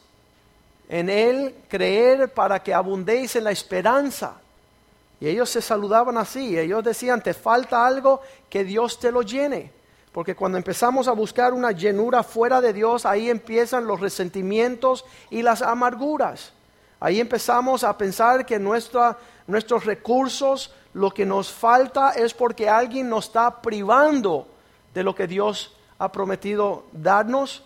en 0.88 1.10
Él, 1.10 1.52
creer 1.68 2.32
para 2.32 2.62
que 2.62 2.72
abundéis 2.72 3.34
en 3.34 3.42
la 3.42 3.50
esperanza. 3.50 4.36
Y 5.18 5.26
ellos 5.26 5.50
se 5.50 5.60
saludaban 5.60 6.16
así, 6.16 6.56
ellos 6.56 6.84
decían, 6.84 7.20
te 7.20 7.34
falta 7.34 7.84
algo, 7.84 8.20
que 8.48 8.62
Dios 8.62 9.00
te 9.00 9.10
lo 9.10 9.22
llene. 9.22 9.72
Porque 10.12 10.36
cuando 10.36 10.58
empezamos 10.58 11.08
a 11.08 11.12
buscar 11.12 11.52
una 11.52 11.72
llenura 11.72 12.22
fuera 12.22 12.60
de 12.60 12.72
Dios, 12.72 13.04
ahí 13.04 13.30
empiezan 13.30 13.84
los 13.84 13.98
resentimientos 13.98 15.04
y 15.28 15.42
las 15.42 15.60
amarguras. 15.60 16.52
Ahí 17.00 17.18
empezamos 17.18 17.82
a 17.82 17.98
pensar 17.98 18.46
que 18.46 18.60
nuestra, 18.60 19.18
nuestros 19.48 19.84
recursos, 19.86 20.72
lo 20.94 21.10
que 21.10 21.26
nos 21.26 21.50
falta 21.50 22.10
es 22.10 22.32
porque 22.32 22.68
alguien 22.68 23.08
nos 23.08 23.26
está 23.26 23.60
privando 23.60 24.46
de 24.94 25.02
lo 25.02 25.16
que 25.16 25.26
Dios 25.26 25.76
ha 25.98 26.12
prometido 26.12 26.84
darnos. 26.92 27.64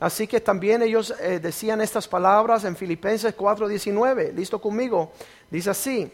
Así 0.00 0.26
que 0.26 0.40
también 0.40 0.80
ellos 0.80 1.14
eh, 1.20 1.38
decían 1.40 1.82
estas 1.82 2.08
palabras 2.08 2.64
en 2.64 2.74
Filipenses 2.74 3.36
4:19. 3.36 4.32
¿Listo 4.32 4.58
conmigo? 4.58 5.12
Dice 5.50 5.70
así, 5.70 6.10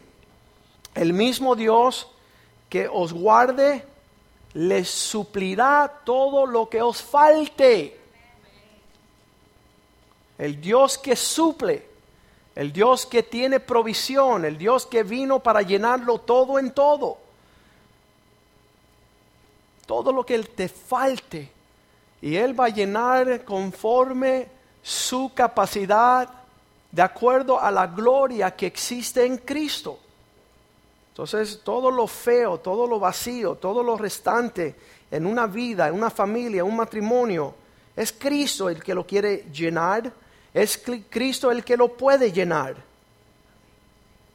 el 0.93 1.13
mismo 1.13 1.55
Dios 1.55 2.11
que 2.69 2.89
os 2.89 3.13
guarde, 3.13 3.85
les 4.55 4.89
suplirá 4.89 6.01
todo 6.05 6.47
lo 6.47 6.69
que 6.69 6.83
os 6.83 7.01
falte. 7.01 8.01
El 10.37 10.61
Dios 10.61 10.99
que 10.99 11.15
suple, 11.15 11.87
el 12.57 12.73
Dios 12.73 13.07
que 13.07 13.23
tiene 13.23 13.61
provisión, 13.61 14.45
el 14.45 14.59
Dios 14.59 14.85
que 14.85 15.05
vino 15.05 15.39
para 15.39 15.63
llenarlo 15.63 16.19
todo 16.19 16.59
en 16.59 16.73
todo. 16.73 17.19
Todo 19.87 20.13
lo 20.13 20.27
que 20.27 20.39
te 20.41 20.69
falte, 20.69 21.53
y 22.21 22.37
Él 22.37 22.59
va 22.59 22.67
a 22.67 22.71
llenar 22.71 23.45
conforme 23.45 24.49
su 24.83 25.33
capacidad 25.35 26.29
de 26.91 27.03
acuerdo 27.03 27.61
a 27.61 27.71
la 27.71 27.87
gloria 27.87 28.55
que 28.55 28.67
existe 28.67 29.25
en 29.25 29.39
Cristo. 29.39 29.99
Entonces, 31.11 31.61
todo 31.65 31.91
lo 31.91 32.07
feo, 32.07 32.59
todo 32.59 32.87
lo 32.87 32.99
vacío, 32.99 33.55
todo 33.55 33.83
lo 33.83 33.97
restante 33.97 34.75
en 35.11 35.27
una 35.27 35.47
vida, 35.47 35.89
en 35.89 35.95
una 35.95 36.11
familia, 36.11 36.61
en 36.61 36.67
un 36.67 36.77
matrimonio, 36.77 37.55
es 37.95 38.13
Cristo 38.13 38.69
el 38.69 38.83
que 38.83 38.95
lo 38.95 39.07
quiere 39.07 39.47
llenar, 39.53 40.13
es 40.53 40.83
Cristo 41.09 41.51
el 41.51 41.65
que 41.65 41.77
lo 41.77 41.89
puede 41.89 42.33
llenar. 42.33 42.77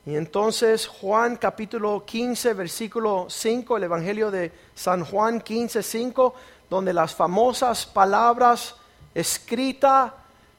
Y 0.05 0.15
entonces 0.15 0.87
Juan 0.87 1.35
capítulo 1.35 2.03
15, 2.03 2.53
versículo 2.55 3.27
5, 3.29 3.77
el 3.77 3.83
Evangelio 3.83 4.31
de 4.31 4.51
San 4.73 5.05
Juan 5.05 5.41
15, 5.41 5.83
5, 5.83 6.33
donde 6.71 6.93
las 6.93 7.13
famosas 7.13 7.85
palabras 7.85 8.75
escritas, 9.13 10.13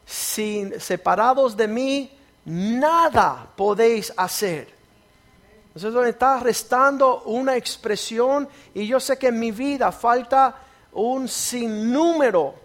sin 0.05 0.79
separados 0.79 1.57
de 1.57 1.67
mí, 1.67 2.13
nada 2.45 3.47
podéis 3.57 4.13
hacer. 4.15 4.69
Entonces 5.69 5.95
donde 5.95 6.11
está 6.11 6.39
restando 6.39 7.23
una 7.23 7.57
expresión 7.57 8.47
y 8.75 8.87
yo 8.87 9.01
sé 9.01 9.17
que 9.17 9.29
en 9.29 9.41
mi 9.41 9.53
vida 9.53 9.91
falta 9.91 10.55
un 10.93 11.27
sinnúmero 11.29 12.57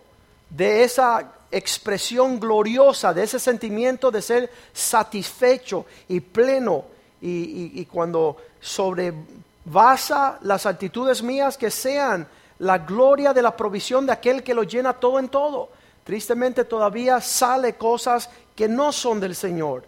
de 0.49 0.83
esa 0.83 1.31
expresión 1.49 2.41
gloriosa, 2.41 3.13
de 3.13 3.23
ese 3.23 3.39
sentimiento 3.39 4.11
de 4.11 4.21
ser 4.21 4.51
satisfecho 4.73 5.85
y 6.09 6.19
pleno. 6.19 6.83
Y, 7.21 7.71
y 7.79 7.85
cuando 7.85 8.35
sobrevasa 8.59 10.37
las 10.41 10.65
actitudes 10.65 11.23
mías 11.23 11.57
que 11.57 11.71
sean 11.71 12.27
la 12.59 12.79
gloria 12.79 13.33
de 13.33 13.41
la 13.41 13.55
provisión 13.55 14.05
de 14.05 14.13
aquel 14.13 14.43
que 14.43 14.53
lo 14.53 14.63
llena 14.63 14.93
todo 14.93 15.19
en 15.19 15.29
todo. 15.29 15.69
Tristemente 16.03 16.63
todavía 16.63 17.19
sale 17.21 17.75
cosas 17.75 18.29
que 18.55 18.67
no 18.67 18.91
son 18.91 19.19
del 19.19 19.35
Señor. 19.35 19.85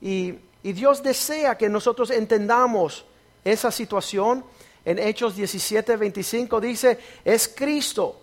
Y, 0.00 0.34
Dios 0.62 1.02
desea 1.02 1.56
que 1.56 1.70
nosotros 1.70 2.10
entendamos 2.10 3.06
esa 3.42 3.70
situación. 3.70 4.44
En 4.84 4.98
Hechos 4.98 5.34
17, 5.34 5.96
25 5.96 6.60
dice, 6.60 6.98
es 7.24 7.48
Cristo 7.48 8.16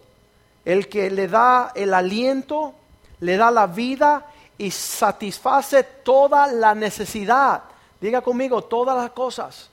el 0.64 0.88
que 0.88 1.10
le 1.10 1.28
da 1.28 1.72
el 1.74 1.96
aliento, 1.96 2.76
le 3.22 3.38
da 3.38 3.50
la 3.50 3.66
vida 3.66 4.28
y 4.58 4.70
satisface 4.70 5.84
toda 6.04 6.46
la 6.46 6.76
necesidad. 6.76 7.64
Diga 8.00 8.22
conmigo, 8.22 8.64
todas 8.64 8.96
las 8.98 9.12
cosas. 9.12 9.70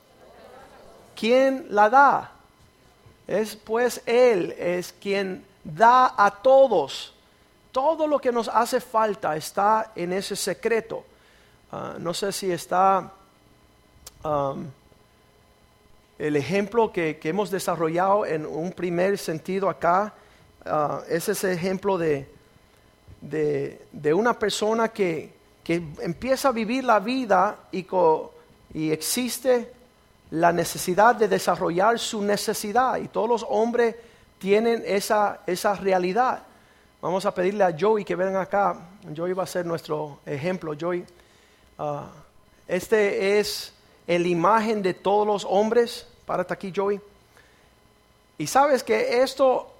¿Quién 1.14 1.66
la 1.68 1.90
da? 1.90 2.33
Es 3.26 3.56
pues 3.56 4.02
Él 4.06 4.54
es 4.58 4.94
quien 5.00 5.44
da 5.62 6.14
a 6.16 6.30
todos. 6.30 7.12
Todo 7.72 8.06
lo 8.06 8.18
que 8.18 8.30
nos 8.30 8.48
hace 8.48 8.80
falta 8.80 9.36
está 9.36 9.92
en 9.96 10.12
ese 10.12 10.36
secreto. 10.36 11.04
Ah, 11.72 11.96
no 11.98 12.12
sé 12.14 12.30
si 12.32 12.52
está 12.52 13.10
el 16.18 16.36
ejemplo 16.36 16.92
que, 16.92 17.18
que 17.18 17.28
hemos 17.30 17.50
desarrollado 17.50 18.24
en 18.26 18.46
un 18.46 18.72
primer 18.72 19.18
sentido 19.18 19.68
acá. 19.68 20.14
ah, 20.64 21.02
es 21.08 21.28
ese 21.28 21.52
ejemplo 21.52 21.98
de, 21.98 22.28
de, 23.20 23.82
de 23.92 24.14
una 24.14 24.38
persona 24.38 24.88
que, 24.88 25.32
que 25.64 25.82
empieza 26.00 26.48
a 26.48 26.52
vivir 26.52 26.84
la 26.84 27.00
vida 27.00 27.56
y, 27.72 27.82
co- 27.82 28.32
y 28.72 28.90
existe 28.92 29.72
la 30.30 30.52
necesidad 30.52 31.14
de 31.14 31.28
desarrollar 31.28 31.98
su 31.98 32.22
necesidad. 32.22 32.96
Y 32.96 33.08
todos 33.08 33.28
los 33.28 33.46
hombres 33.48 33.96
tienen 34.38 34.82
esa, 34.86 35.40
esa 35.46 35.74
realidad. 35.74 36.42
Vamos 37.00 37.26
a 37.26 37.34
pedirle 37.34 37.64
a 37.64 37.76
Joey 37.78 38.04
que 38.04 38.16
venga 38.16 38.40
acá. 38.40 38.76
Joey 39.14 39.32
va 39.32 39.42
a 39.42 39.46
ser 39.46 39.66
nuestro 39.66 40.20
ejemplo. 40.24 40.74
Joey, 40.78 41.04
ah, 41.78 42.10
este 42.66 43.38
es 43.38 43.72
el 44.06 44.26
imagen 44.26 44.82
de 44.82 44.94
todos 44.94 45.26
los 45.26 45.44
hombres. 45.48 46.06
Párate 46.26 46.54
aquí, 46.54 46.72
Joey. 46.74 47.00
Y 48.38 48.46
sabes 48.46 48.82
que 48.82 49.22
esto 49.22 49.70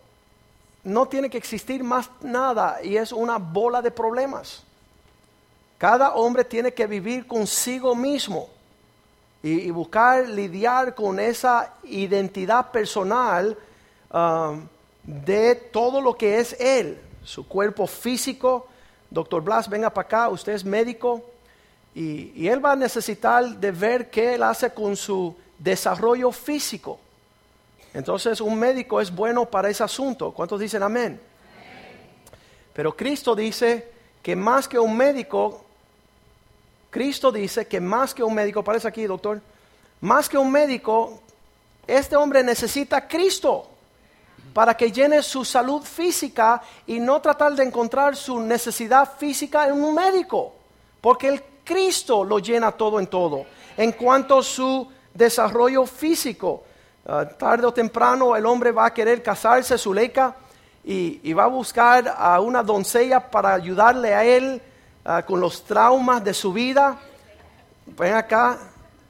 no 0.85 1.07
tiene 1.07 1.31
que 1.31 1.39
existir 1.39 1.83
más 1.83 2.11
nada 2.21 2.83
y 2.83 2.97
es 2.97 3.11
una 3.13 3.39
bola 3.39 3.83
de 3.83 3.91
problemas. 3.91 4.63
Cada 5.79 6.15
hombre 6.15 6.45
tiene 6.45 6.73
que 6.73 6.87
vivir 6.87 7.27
consigo 7.27 7.95
mismo 7.95 8.49
y, 9.45 9.71
buscar 9.71 10.27
lidiar 10.27 10.95
con 10.95 11.21
esa 11.21 11.75
identidad 11.85 12.71
personal 12.71 13.57
um, 14.11 14.67
de 15.03 15.55
todo 15.55 16.01
lo 16.01 16.17
que 16.17 16.39
es 16.39 16.59
él, 16.59 16.99
su 17.23 17.47
cuerpo 17.47 17.87
físico. 17.87 18.67
Doctor 19.11 19.43
Blas, 19.43 19.69
venga 19.69 19.91
para 19.91 20.07
acá, 20.07 20.29
usted 20.31 20.55
es 20.55 20.65
médico 20.65 21.23
y, 21.95 22.33
y 22.35 22.49
él 22.49 22.65
va 22.65 22.73
a 22.73 22.77
necesitar 22.77 23.45
de 23.45 23.71
ver 23.71 24.09
qué 24.09 24.35
él 24.35 24.43
hace 24.43 24.73
con 24.73 24.97
su 24.97 25.37
desarrollo 25.59 26.33
físico. 26.33 26.99
Entonces 27.93 28.41
un 28.41 28.59
médico 28.59 28.99
es 28.99 29.15
bueno 29.15 29.45
para 29.45 29.69
ese 29.69 29.85
asunto. 29.85 30.33
¿Cuántos 30.33 30.59
dicen 30.59 30.83
amén? 30.83 31.21
Pero 32.73 32.97
Cristo 32.97 33.37
dice 33.37 33.93
que 34.23 34.35
más 34.35 34.67
que 34.67 34.79
un 34.79 34.97
médico, 34.97 35.64
Cristo 36.95 37.33
dice 37.33 37.67
que 37.67 37.81
más 37.81 38.15
que 38.15 38.23
un 38.23 38.33
médico, 38.33 38.63
parece 38.63 38.87
aquí, 38.87 39.03
doctor, 39.05 39.41
más 40.01 40.29
que 40.29 40.39
un 40.39 40.49
médico, 40.49 41.23
este 41.89 42.15
hombre 42.15 42.45
necesita 42.45 42.99
a 42.99 43.09
Cristo 43.09 43.69
para 44.53 44.77
que 44.77 44.93
llene 44.93 45.21
su 45.21 45.45
salud 45.45 45.83
física 45.83 46.63
y 46.87 47.01
no 47.01 47.21
tratar 47.21 47.57
de 47.57 47.65
encontrar 47.65 48.15
su 48.15 48.39
necesidad 48.39 49.11
física 49.19 49.67
en 49.67 49.83
un 49.83 49.93
médico, 49.93 50.53
porque 51.01 51.27
el 51.27 51.43
Cristo 51.65 52.23
lo 52.23 52.39
llena 52.39 52.71
todo 52.71 53.01
en 53.01 53.09
todo. 53.09 53.45
En 53.77 53.91
cuanto 53.91 54.39
a 54.39 54.43
su 54.45 54.89
desarrollo 55.13 55.87
físico, 55.87 56.63
ah, 57.09 57.29
tarde 57.37 57.67
o 57.67 57.75
temprano 57.75 58.37
el 58.37 58.47
hombre 58.47 58.71
va 58.71 58.87
a 58.87 58.95
querer 58.95 59.21
casarse, 59.21 59.77
su 59.79 59.93
leca, 59.93 60.37
y, 60.85 61.19
y 61.25 61.33
va 61.33 61.43
a 61.43 61.49
buscar 61.49 62.15
a 62.17 62.39
una 62.39 62.63
doncella 62.63 63.33
para 63.33 63.53
ayudarle 63.53 64.15
a 64.15 64.25
él 64.25 64.63
ah, 65.05 65.23
con 65.23 65.41
los 65.41 65.65
traumas 65.65 66.23
de 66.25 66.35
su 66.35 66.53
vida. 66.53 66.99
Ven 67.87 68.15
acá 68.15 68.59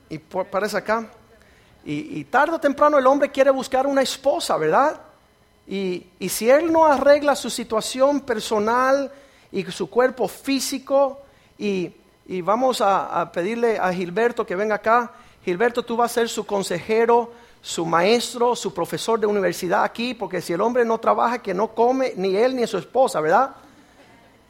y 0.09 0.19
parece 0.19 0.77
acá. 0.77 1.07
Y, 1.85 2.21
y 2.21 2.25
tarde 2.25 2.57
o 2.57 2.59
temprano 2.59 2.99
el 2.99 3.07
hombre 3.07 3.31
quiere 3.31 3.51
buscar 3.51 3.87
una 3.87 4.03
esposa, 4.03 4.57
¿verdad? 4.57 5.01
Y, 5.67 6.07
y 6.19 6.29
si 6.29 6.51
él 6.51 6.73
no 6.73 6.85
arregla 6.87 7.37
su 7.37 7.51
situación 7.51 8.21
personal 8.21 9.11
y 9.53 9.65
su 9.65 9.89
cuerpo 9.89 10.29
físico, 10.29 11.21
y, 11.59 11.93
y 12.27 12.41
vamos 12.41 12.81
a, 12.81 13.21
a 13.21 13.33
pedirle 13.33 13.79
a 13.79 13.93
Gilberto 13.93 14.45
que 14.45 14.57
venga 14.57 14.77
acá, 14.77 15.13
Gilberto, 15.45 15.83
tú 15.83 15.97
vas 15.97 16.11
a 16.11 16.15
ser 16.15 16.29
su 16.29 16.45
consejero, 16.45 17.33
su 17.61 17.87
maestro, 17.87 18.57
su 18.57 18.75
profesor 18.75 19.21
de 19.21 19.27
universidad 19.27 19.85
aquí, 19.85 20.15
porque 20.15 20.41
si 20.41 20.53
el 20.53 20.61
hombre 20.61 20.85
no 20.85 20.99
trabaja, 20.99 21.41
que 21.41 21.55
no 21.55 21.69
come 21.69 22.13
ni 22.17 22.37
él 22.37 22.57
ni 22.57 22.67
su 22.67 22.79
esposa, 22.79 23.21
¿verdad? 23.21 23.55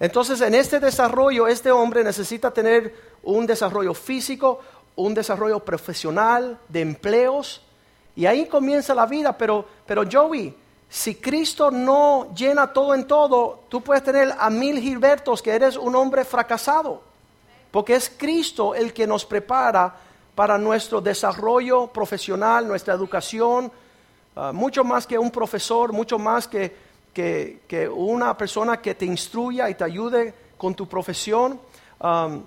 Entonces, 0.01 0.41
en 0.41 0.55
este 0.55 0.81
desarrollo, 0.81 1.47
este 1.47 1.71
hombre 1.71 2.03
necesita 2.03 2.51
tener 2.51 2.95
un 3.23 3.47
desarrollo 3.47 3.95
físico, 3.95 4.61
un 4.97 5.15
desarrollo 5.15 5.61
profesional, 5.61 6.59
de 6.69 6.81
empleos, 6.81 7.63
y 8.17 8.27
ahí 8.27 8.47
comienza 8.47 8.95
la 8.95 9.07
vida. 9.07 9.37
Pero, 9.37 9.67
pero 9.87 10.05
Joey, 10.11 10.55
si 10.89 11.17
Cristo 11.17 11.71
no 11.71 12.33
llena 12.35 12.73
todo 12.73 12.95
en 12.95 13.07
todo, 13.07 13.65
tú 13.69 13.83
puedes 13.83 14.03
tener 14.03 14.35
a 14.39 14.51
mil 14.51 14.79
Gilbertos 14.81 15.43
que 15.43 15.53
eres 15.53 15.77
un 15.77 15.95
hombre 15.95 16.25
fracasado, 16.25 17.03
porque 17.71 17.95
es 17.95 18.11
Cristo 18.17 18.75
el 18.75 18.93
que 18.93 19.07
nos 19.07 19.25
prepara 19.25 19.95
para 20.35 20.59
nuestro 20.59 21.01
desarrollo 21.01 21.87
profesional, 21.87 22.67
nuestra 22.67 22.95
educación, 22.95 23.71
Ah, 24.37 24.51
mucho 24.53 24.83
más 24.83 25.07
que 25.07 25.17
un 25.17 25.31
profesor, 25.31 25.93
mucho 25.93 26.19
más 26.19 26.49
que, 26.49 26.84
que- 27.15 27.89
una 27.89 28.37
persona 28.37 28.83
que 28.83 28.95
te 28.95 29.07
instruya 29.07 29.71
y 29.71 29.75
te 29.75 29.85
ayude 29.85 30.35
con 30.59 30.75
tu 30.75 30.87
profesión. 30.87 31.59
Am, 32.01 32.45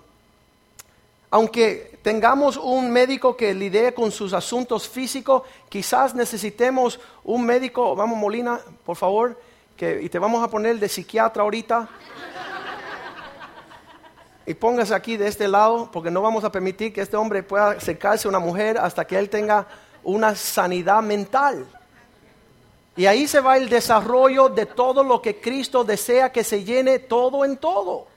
aunque 1.31 1.99
tengamos 2.03 2.57
un 2.57 2.91
médico 2.91 3.35
que 3.35 3.53
lidie 3.53 3.93
con 3.93 4.11
sus 4.11 4.33
asuntos 4.33 4.87
físicos, 4.87 5.43
quizás 5.69 6.13
necesitemos 6.13 6.99
un 7.23 7.45
médico, 7.45 7.95
vamos 7.95 8.17
Molina, 8.17 8.59
por 8.85 8.95
favor, 8.95 9.39
que, 9.75 10.01
y 10.01 10.09
te 10.09 10.19
vamos 10.19 10.43
a 10.43 10.49
poner 10.49 10.79
de 10.79 10.87
psiquiatra 10.87 11.43
ahorita. 11.43 11.89
Y 14.45 14.53
póngase 14.53 14.95
aquí 14.95 15.17
de 15.17 15.27
este 15.27 15.47
lado, 15.49 15.89
porque 15.91 16.09
no 16.09 16.21
vamos 16.21 16.45
a 16.45 16.51
permitir 16.51 16.93
que 16.93 17.01
este 17.01 17.17
hombre 17.17 17.43
pueda 17.43 17.71
acercarse 17.71 18.27
a 18.27 18.29
una 18.29 18.39
mujer 18.39 18.77
hasta 18.77 19.05
que 19.05 19.17
él 19.19 19.29
tenga 19.29 19.67
una 20.03 20.35
sanidad 20.35 21.01
mental. 21.01 21.67
Y 22.97 23.05
ahí 23.05 23.27
se 23.27 23.39
va 23.39 23.57
el 23.57 23.69
desarrollo 23.69 24.49
de 24.49 24.65
todo 24.65 25.03
lo 25.03 25.21
que 25.21 25.39
Cristo 25.39 25.83
desea 25.83 26.31
que 26.31 26.43
se 26.43 26.63
llene 26.63 26.97
todo 26.97 27.45
en 27.45 27.57
todo. 27.57 28.07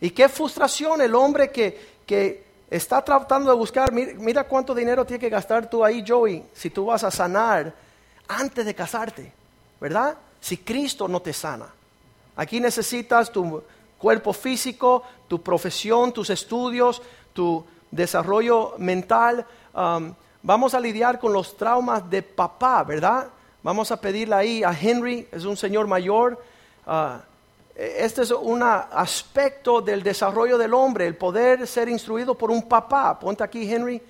Y 0.00 0.10
qué 0.10 0.28
frustración 0.28 1.00
el 1.00 1.16
hombre 1.16 1.50
que, 1.50 1.96
que 2.06 2.44
está 2.70 3.04
tratando 3.04 3.50
de 3.50 3.56
buscar, 3.56 3.92
mira, 3.92 4.44
cuánto 4.44 4.72
dinero 4.72 5.04
tiene 5.04 5.20
que 5.20 5.28
gastar 5.28 5.68
tú 5.68 5.84
ahí, 5.84 6.04
Joey, 6.06 6.44
si 6.54 6.70
tú 6.70 6.86
vas 6.86 7.02
a 7.02 7.10
sanar 7.10 7.74
antes 8.28 8.64
de 8.64 8.74
casarte, 8.74 9.32
¿verdad? 9.80 10.16
Si 10.40 10.58
Cristo 10.58 11.08
no 11.08 11.20
te 11.20 11.32
sana. 11.32 11.66
Aquí 12.36 12.60
necesitas 12.60 13.32
tu 13.32 13.62
cuerpo 13.98 14.32
físico, 14.32 15.02
tu 15.26 15.42
profesión, 15.42 16.12
tus 16.12 16.30
estudios, 16.30 17.02
tu 17.32 17.64
desarrollo 17.90 18.74
mental. 18.78 19.44
Um, 19.74 20.14
vamos 20.40 20.72
a 20.72 20.80
lidiar 20.80 21.18
con 21.18 21.32
los 21.32 21.56
traumas 21.56 22.08
de 22.08 22.22
papá, 22.22 22.84
¿verdad? 22.84 23.28
Vamos 23.62 23.92
a 23.92 24.00
pedirle 24.00 24.34
ahí 24.34 24.64
a 24.64 24.76
Henry, 24.78 25.28
es 25.30 25.44
un 25.44 25.56
señor 25.56 25.86
mayor. 25.86 26.42
ah, 26.86 27.20
este 27.74 28.22
es 28.22 28.30
un 28.30 28.62
aspecto 28.62 29.80
del 29.80 30.02
desarrollo 30.02 30.58
del 30.58 30.74
hombre, 30.74 31.06
el 31.06 31.16
poder 31.16 31.66
ser 31.66 31.88
instruido 31.88 32.34
por 32.34 32.50
un 32.50 32.68
papá. 32.68 33.18
Ponte 33.18 33.42
aquí, 33.42 33.72
Henry. 33.72 34.00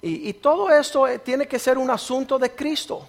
Y, 0.00 0.28
y 0.28 0.32
todo 0.34 0.70
esto 0.70 1.06
eh, 1.06 1.18
tiene 1.18 1.46
que 1.46 1.58
ser 1.58 1.76
un 1.76 1.90
asunto 1.90 2.38
de 2.38 2.54
Cristo. 2.54 3.06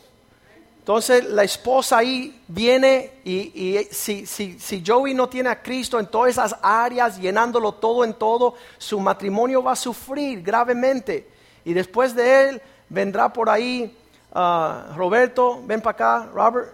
Entonces 0.80 1.24
la 1.26 1.44
esposa 1.44 2.00
ahí 2.00 2.44
viene 2.48 3.20
y, 3.24 3.34
y 3.34 3.88
si, 3.92 4.26
si, 4.26 4.60
si 4.60 4.84
Joey 4.86 5.14
no 5.14 5.30
tiene 5.30 5.50
a 5.50 5.62
Cristo 5.62 6.00
en 6.00 6.08
todas 6.08 6.32
esas 6.32 6.56
áreas, 6.62 7.18
llenándolo 7.18 7.72
todo 7.72 8.04
en 8.04 8.14
todo, 8.14 8.56
su 8.78 9.00
matrimonio 9.00 9.64
va 9.64 9.72
a 9.72 9.76
sufrir 9.76 10.42
gravemente. 10.44 11.28
Y 11.64 11.74
después 11.74 12.14
de 12.14 12.50
él 12.50 12.62
vendrá 12.90 13.32
por 13.32 13.50
ahí 13.50 13.98
ah, 14.36 14.94
Roberto, 14.96 15.62
ven 15.66 15.82
para 15.82 15.92
acá, 15.92 16.30
Robert. 16.34 16.74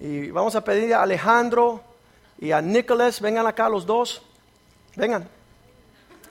Y 0.00 0.30
vamos 0.30 0.56
a 0.56 0.64
pedir 0.64 0.94
a 0.94 1.02
Alejandro 1.02 1.82
y 2.38 2.52
a 2.52 2.62
Nicholas, 2.62 3.20
vengan 3.20 3.46
acá 3.46 3.68
los 3.68 3.84
dos, 3.84 4.22
vengan. 4.96 5.28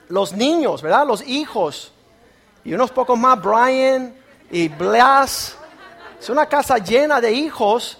Los 0.08 0.32
niños, 0.32 0.82
¿verdad? 0.82 1.06
Los 1.06 1.26
hijos. 1.26 1.92
Y 2.64 2.74
unos 2.74 2.90
pocos 2.90 3.16
más, 3.16 3.40
Brian 3.40 4.14
y 4.50 4.68
Blas. 4.68 5.56
Es 6.20 6.28
una 6.28 6.46
casa 6.46 6.78
llena 6.78 7.20
de 7.20 7.32
hijos 7.32 7.98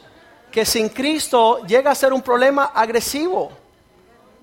que 0.50 0.64
sin 0.64 0.88
Cristo 0.88 1.64
llega 1.64 1.92
a 1.92 1.94
ser 1.94 2.12
un 2.12 2.20
problema 2.20 2.72
agresivo. 2.74 3.52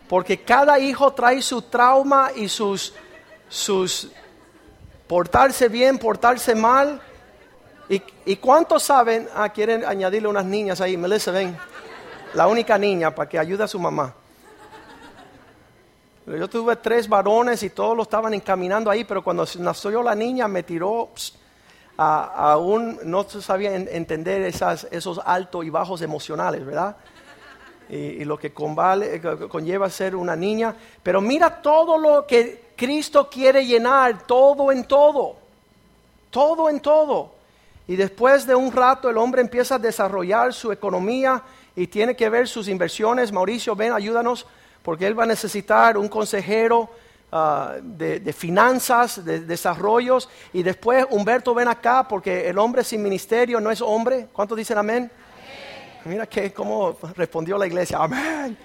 Porque 0.08 0.41
cada 0.41 0.80
hijo 0.80 1.12
trae 1.12 1.41
su 1.41 1.62
trauma 1.63 2.32
y 2.34 2.48
sus, 2.48 2.93
sus 3.50 4.10
portarse 5.08 5.67
bien, 5.67 5.98
portarse 5.98 6.56
mal. 6.56 7.02
¿Y, 7.89 8.02
y 8.26 8.36
cuántos 8.38 8.84
saben? 8.84 9.30
Ah, 9.34 9.50
quieren 9.50 9.86
añadirle 9.86 10.28
unas 10.28 10.45
niñas 10.45 10.82
ahí. 10.82 10.97
Melissa, 10.97 11.32
ven. 11.32 11.58
La 12.34 12.47
única 12.47 12.78
niña 12.78 13.13
para 13.15 13.30
que 13.30 13.39
ayude 13.39 13.63
a 13.63 13.67
su 13.67 13.80
mamá. 13.80 14.13
Yo 16.26 16.50
tuve 16.50 16.76
tres 16.76 17.08
varones 17.08 17.63
y 17.63 17.69
todos 17.69 17.95
lo 17.95 18.04
estaban 18.04 18.34
encaminando 18.34 18.91
ahí, 18.91 19.06
pero 19.06 19.23
cuando 19.23 19.45
nació 19.60 20.04
la 20.04 20.13
niña 20.13 20.47
me 20.50 20.63
tiró 20.63 21.10
pss, 21.15 21.34
a, 21.97 22.58
un, 22.58 23.00
no 23.06 23.23
sabía 23.28 23.73
en- 23.73 23.88
entender 23.89 24.41
esas, 24.41 24.88
esos 24.91 25.19
altos 25.23 25.65
y 25.65 25.69
bajos 25.69 26.02
emocionales, 26.02 26.65
¿verdad? 26.65 26.97
y, 27.89 28.26
lo 28.26 28.38
que 28.38 28.47
eh, 28.47 29.21
conlleva 29.50 29.89
ser 29.89 30.15
una 30.15 30.36
niña. 30.36 30.76
Pero 31.02 31.21
mira 31.21 31.62
todo 31.62 31.97
lo 31.97 32.28
que 32.28 32.71
Cristo 32.76 33.30
quiere 33.30 33.65
llenar, 33.65 34.28
todo 34.28 34.71
en 34.71 34.84
todo, 34.86 35.38
todo 36.30 36.69
en 36.69 36.80
todo. 36.82 37.37
Y 37.88 37.95
después 37.95 38.45
de 38.45 38.54
un 38.54 38.71
rato 38.71 39.10
el 39.10 39.17
hombre 39.17 39.41
empieza 39.41 39.76
a 39.76 39.80
desarrollar 39.80 40.54
su 40.54 40.71
economía 40.71 41.41
y 41.76 41.88
tiene 41.88 42.15
que 42.15 42.30
ver 42.30 42.47
sus 42.47 42.67
inversiones. 42.67 43.32
Mauricio, 43.32 43.76
ven, 43.76 43.93
ayúdanos, 43.93 44.45
porque 44.84 45.08
él 45.08 45.17
va 45.17 45.23
a 45.23 45.28
necesitar 45.28 45.97
un 45.97 46.10
consejero 46.10 46.89
ah, 47.32 47.76
de, 47.82 48.19
de 48.19 48.34
finanzas, 48.34 49.23
de 49.23 49.39
desarrollos. 49.39 50.28
Y 50.52 50.63
después, 50.63 51.06
Humberto, 51.10 51.54
ven 51.54 51.69
acá, 51.69 52.06
porque 52.08 52.50
el 52.50 52.58
hombre 52.58 52.84
sin 52.84 53.02
ministerio 53.02 53.62
no 53.62 53.71
es 53.71 53.82
hombre. 53.82 54.28
¿Cuántos 54.34 54.58
dicen 54.58 54.78
amén? 54.78 55.10
Mira 56.04 56.26
que 56.26 56.54
cómo 56.54 56.97
respondió 57.15 57.58
la 57.58 57.67
iglesia, 57.67 58.00
amén. 58.00 58.58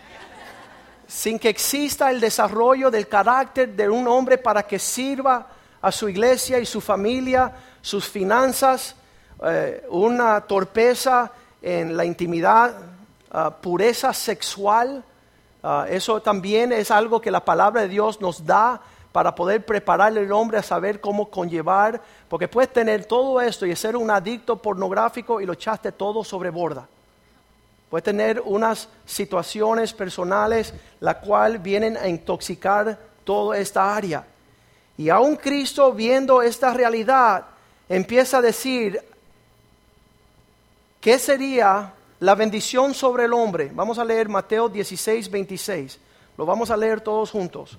Sin 1.06 1.38
que 1.38 1.48
exista 1.48 2.10
el 2.10 2.20
desarrollo 2.20 2.90
del 2.90 3.08
carácter 3.08 3.70
de 3.70 3.88
un 3.88 4.06
hombre 4.08 4.38
para 4.38 4.62
que 4.64 4.78
sirva 4.78 5.48
a 5.80 5.92
su 5.92 6.08
iglesia 6.08 6.58
y 6.58 6.66
su 6.66 6.80
familia, 6.80 7.52
sus 7.80 8.08
finanzas, 8.08 8.94
eh, 9.44 9.84
una 9.90 10.40
torpeza 10.42 11.32
en 11.60 11.96
la 11.96 12.04
intimidad, 12.04 12.74
ah, 13.30 13.50
pureza 13.50 14.12
sexual. 14.12 15.02
ah, 15.62 15.86
eso 15.88 16.20
también 16.20 16.72
es 16.72 16.90
algo 16.90 17.20
que 17.20 17.30
la 17.30 17.44
palabra 17.44 17.82
de 17.82 17.88
Dios 17.88 18.20
nos 18.20 18.44
da 18.44 18.80
para 19.12 19.34
poder 19.34 19.64
prepararle 19.64 20.20
al 20.20 20.32
hombre 20.32 20.58
a 20.58 20.62
saber 20.62 21.00
cómo 21.00 21.28
conllevar, 21.28 22.00
porque 22.28 22.48
puedes 22.48 22.72
tener 22.72 23.04
todo 23.04 23.40
esto 23.40 23.66
y 23.66 23.76
ser 23.76 23.96
un 23.96 24.10
adicto 24.10 24.56
pornográfico 24.56 25.40
y 25.40 25.46
lo 25.46 25.52
echaste 25.52 25.92
todo 25.92 26.24
sobre 26.24 26.50
borda. 26.50 26.88
Puede 27.90 28.02
tener 28.02 28.40
unas 28.44 28.88
situaciones 29.04 29.92
personales 29.92 30.72
la 31.00 31.20
cual 31.20 31.58
vienen 31.58 31.96
a 31.98 32.08
intoxicar 32.08 32.98
toda 33.22 33.58
esta 33.58 33.94
área. 33.94 34.24
Y 34.96 35.10
aún 35.10 35.36
Cristo 35.36 35.92
viendo 35.92 36.40
esta 36.40 36.72
realidad 36.72 37.44
empieza 37.88 38.38
a 38.38 38.42
decir, 38.42 39.02
¿qué 41.02 41.18
sería 41.18 41.92
la 42.20 42.34
bendición 42.34 42.94
sobre 42.94 43.24
el 43.24 43.34
hombre? 43.34 43.70
Vamos 43.74 43.98
a 43.98 44.04
leer 44.04 44.28
Mateo 44.28 44.68
16, 44.70 45.30
26. 45.30 45.98
Lo 46.38 46.46
vamos 46.46 46.70
a 46.70 46.76
leer 46.76 47.02
todos 47.02 47.30
juntos. 47.30 47.76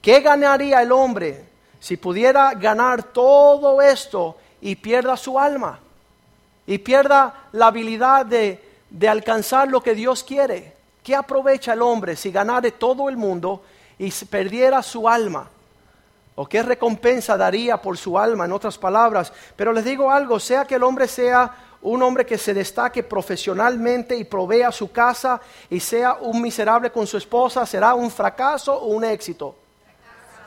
¿Qué 0.00 0.20
ganaría 0.20 0.80
el 0.80 0.92
hombre 0.92 1.44
si 1.80 1.96
pudiera 1.96 2.54
ganar 2.54 3.02
todo 3.02 3.82
esto 3.82 4.36
y 4.60 4.76
pierda 4.76 5.16
su 5.16 5.38
alma? 5.38 5.80
Y 6.64 6.78
pierda 6.78 7.48
la 7.52 7.66
habilidad 7.66 8.24
de, 8.24 8.62
de 8.88 9.08
alcanzar 9.08 9.68
lo 9.68 9.82
que 9.82 9.96
Dios 9.96 10.22
quiere. 10.22 10.76
¿Qué 11.02 11.16
aprovecha 11.16 11.72
el 11.72 11.82
hombre 11.82 12.14
si 12.14 12.30
ganare 12.30 12.70
todo 12.70 13.08
el 13.08 13.16
mundo 13.16 13.62
y 13.98 14.12
perdiera 14.30 14.82
su 14.84 15.08
alma? 15.08 15.50
¿O 16.36 16.46
qué 16.46 16.62
recompensa 16.62 17.36
daría 17.36 17.82
por 17.82 17.98
su 17.98 18.16
alma, 18.16 18.44
en 18.44 18.52
otras 18.52 18.78
palabras? 18.78 19.32
Pero 19.56 19.72
les 19.72 19.84
digo 19.84 20.10
algo, 20.10 20.38
sea 20.38 20.64
que 20.64 20.76
el 20.76 20.84
hombre 20.84 21.08
sea 21.08 21.71
un 21.82 22.02
hombre 22.02 22.24
que 22.24 22.38
se 22.38 22.54
destaque 22.54 23.02
profesionalmente 23.02 24.16
y 24.16 24.24
provea 24.24 24.70
su 24.72 24.90
casa 24.92 25.40
y 25.68 25.80
sea 25.80 26.14
un 26.14 26.40
miserable 26.40 26.90
con 26.90 27.06
su 27.06 27.16
esposa, 27.16 27.66
¿será 27.66 27.94
un 27.94 28.10
fracaso 28.10 28.74
o 28.74 28.86
un 28.86 29.04
éxito? 29.04 29.54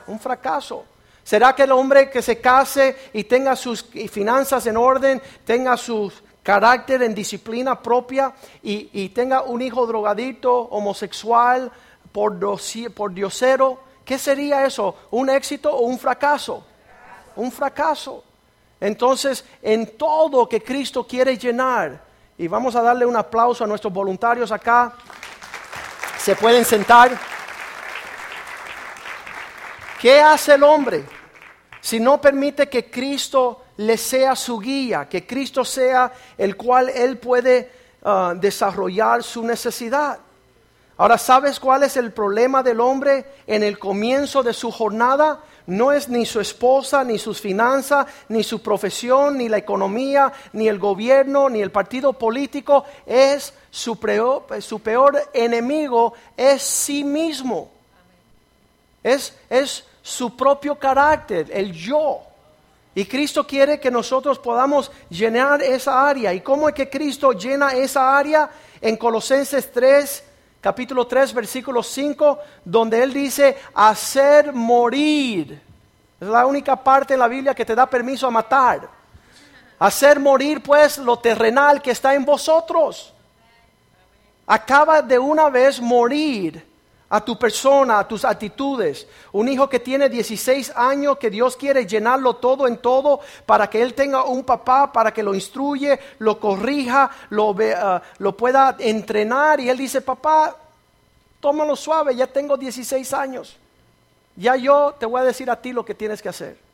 Un 0.06 0.18
fracaso. 0.18 0.84
¿Será 1.22 1.54
que 1.54 1.64
el 1.64 1.72
hombre 1.72 2.08
que 2.08 2.22
se 2.22 2.40
case 2.40 2.96
y 3.12 3.24
tenga 3.24 3.56
sus 3.56 3.82
finanzas 4.10 4.66
en 4.66 4.76
orden, 4.76 5.20
tenga 5.44 5.76
su 5.76 6.12
carácter 6.42 7.02
en 7.02 7.14
disciplina 7.14 7.82
propia 7.82 8.32
y, 8.62 8.88
y 8.92 9.08
tenga 9.08 9.42
un 9.42 9.60
hijo 9.60 9.86
drogadito, 9.86 10.54
homosexual, 10.54 11.70
por, 12.12 12.38
dosi- 12.38 12.88
por 12.90 13.12
diosero? 13.12 13.80
¿Qué 14.04 14.18
sería 14.18 14.64
eso? 14.64 14.94
¿Un 15.10 15.28
éxito 15.28 15.74
o 15.74 15.80
un 15.80 15.98
fracaso? 15.98 16.64
Un 17.34 17.50
fracaso. 17.50 18.22
Entonces, 18.86 19.44
en 19.62 19.98
todo 19.98 20.48
que 20.48 20.62
Cristo 20.62 21.04
quiere 21.04 21.36
llenar, 21.36 22.00
y 22.38 22.46
vamos 22.46 22.76
a 22.76 22.82
darle 22.82 23.04
un 23.04 23.16
aplauso 23.16 23.64
a 23.64 23.66
nuestros 23.66 23.92
voluntarios 23.92 24.52
acá, 24.52 24.94
se 26.16 26.36
pueden 26.36 26.64
sentar. 26.64 27.10
¿Qué 30.00 30.20
hace 30.20 30.54
el 30.54 30.62
hombre 30.62 31.04
si 31.80 31.98
no 31.98 32.20
permite 32.20 32.68
que 32.68 32.88
Cristo 32.88 33.64
le 33.78 33.96
sea 33.96 34.36
su 34.36 34.60
guía, 34.60 35.08
que 35.08 35.26
Cristo 35.26 35.64
sea 35.64 36.12
el 36.38 36.56
cual 36.56 36.88
él 36.90 37.18
puede 37.18 37.72
ah, 38.04 38.34
desarrollar 38.36 39.24
su 39.24 39.42
necesidad? 39.42 40.20
Ahora, 40.96 41.18
¿sabes 41.18 41.58
cuál 41.58 41.82
es 41.82 41.96
el 41.96 42.12
problema 42.12 42.62
del 42.62 42.80
hombre 42.80 43.26
en 43.48 43.64
el 43.64 43.80
comienzo 43.80 44.44
de 44.44 44.54
su 44.54 44.70
jornada? 44.70 45.40
No 45.66 45.90
es 45.90 46.08
ni 46.08 46.24
su 46.24 46.40
esposa, 46.40 47.02
ni 47.02 47.18
sus 47.18 47.40
finanzas, 47.40 48.06
ni 48.28 48.44
su 48.44 48.62
profesión, 48.62 49.38
ni 49.38 49.48
la 49.48 49.58
economía, 49.58 50.32
ni 50.52 50.68
el 50.68 50.78
gobierno, 50.78 51.48
ni 51.48 51.60
el 51.60 51.72
partido 51.72 52.12
político. 52.12 52.84
Es 53.04 53.52
su 53.70 53.98
peor, 53.98 54.44
enemigo, 55.32 56.14
es 56.36 56.62
sí 56.62 57.02
mismo. 57.02 57.70
Es, 59.02 59.36
es 59.50 59.84
su 60.02 60.36
propio 60.36 60.76
carácter, 60.76 61.50
el 61.52 61.72
yo. 61.72 62.20
Y 62.94 63.04
Cristo 63.04 63.46
quiere 63.46 63.78
que 63.80 63.90
nosotros 63.90 64.38
podamos 64.38 64.90
llenar 65.10 65.62
esa 65.62 66.08
área. 66.08 66.32
¿Y 66.32 66.40
cómo 66.40 66.68
es 66.68 66.74
que 66.74 66.88
Cristo 66.88 67.32
llena 67.32 67.74
esa 67.74 68.16
área? 68.16 68.48
En 68.80 68.96
Colosenses 68.96 69.70
3, 69.72 70.24
capítulo 70.66 71.06
3, 71.06 71.32
versículo 71.32 71.80
5, 71.80 72.40
donde 72.64 73.00
Él 73.00 73.12
dice, 73.12 73.56
hacer 73.72 74.52
morir. 74.52 75.62
Es 76.20 76.26
la 76.26 76.44
única 76.44 76.74
parte 76.74 77.14
en 77.14 77.20
la 77.20 77.28
Biblia 77.28 77.54
que 77.54 77.64
te 77.64 77.72
da 77.72 77.86
permiso 77.86 78.26
a 78.26 78.32
matar. 78.32 78.88
Hacer 79.78 80.18
morir 80.18 80.60
pues 80.60 80.98
lo 80.98 81.20
terrenal 81.20 81.80
que 81.80 81.92
está 81.92 82.14
en 82.14 82.24
vosotros. 82.24 83.14
Acaba 84.44 85.02
de 85.02 85.16
una 85.16 85.50
vez 85.50 85.80
morir 85.80 86.66
a 87.08 87.24
tu 87.24 87.38
persona, 87.38 88.00
a 88.00 88.08
tus 88.08 88.24
actitudes. 88.24 89.06
Un 89.32 89.48
hijo 89.48 89.68
que 89.68 89.80
tiene 89.80 90.08
16 90.08 90.72
años, 90.74 91.18
que 91.18 91.30
Dios 91.30 91.56
quiere 91.56 91.86
llenarlo 91.86 92.36
todo 92.36 92.66
en 92.66 92.78
todo 92.78 93.20
para 93.44 93.68
que 93.68 93.80
él 93.80 93.94
tenga 93.94 94.24
un 94.24 94.44
papá, 94.44 94.92
para 94.92 95.12
que 95.12 95.22
lo 95.22 95.34
instruye, 95.34 95.98
lo 96.18 96.40
corrija, 96.40 97.10
lo, 97.30 97.54
ah, 97.76 98.02
lo 98.18 98.36
pueda 98.36 98.76
entrenar. 98.78 99.60
Y 99.60 99.68
él 99.68 99.78
dice, 99.78 100.00
papá, 100.00 100.56
tómalo 101.40 101.76
suave, 101.76 102.16
ya 102.16 102.26
tengo 102.26 102.56
16 102.56 103.12
años. 103.12 103.56
Ya 104.34 104.56
yo 104.56 104.94
te 104.98 105.06
voy 105.06 105.20
a 105.20 105.24
decir 105.24 105.50
a 105.50 105.56
ti 105.56 105.72
lo 105.72 105.84
que 105.84 105.94
tienes 105.94 106.20
que 106.20 106.28
hacer. 106.28 106.65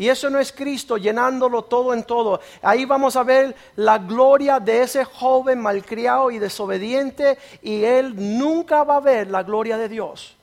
Y 0.00 0.08
eso 0.08 0.30
no 0.30 0.38
es 0.38 0.50
Cristo 0.50 0.96
llenándolo 0.96 1.60
todo 1.60 1.92
en 1.92 2.04
todo. 2.04 2.40
Ahí 2.62 2.86
vamos 2.86 3.16
a 3.16 3.22
ver 3.22 3.54
la 3.76 3.98
gloria 3.98 4.58
de 4.58 4.80
ese 4.80 5.04
joven 5.04 5.60
malcriado 5.60 6.30
y 6.30 6.38
desobediente 6.38 7.36
y 7.60 7.84
él 7.84 8.14
nunca 8.38 8.82
va 8.82 8.96
a 8.96 9.00
ver 9.00 9.30
la 9.30 9.42
gloria 9.42 9.76
de 9.76 9.90
Dios. 9.90 10.34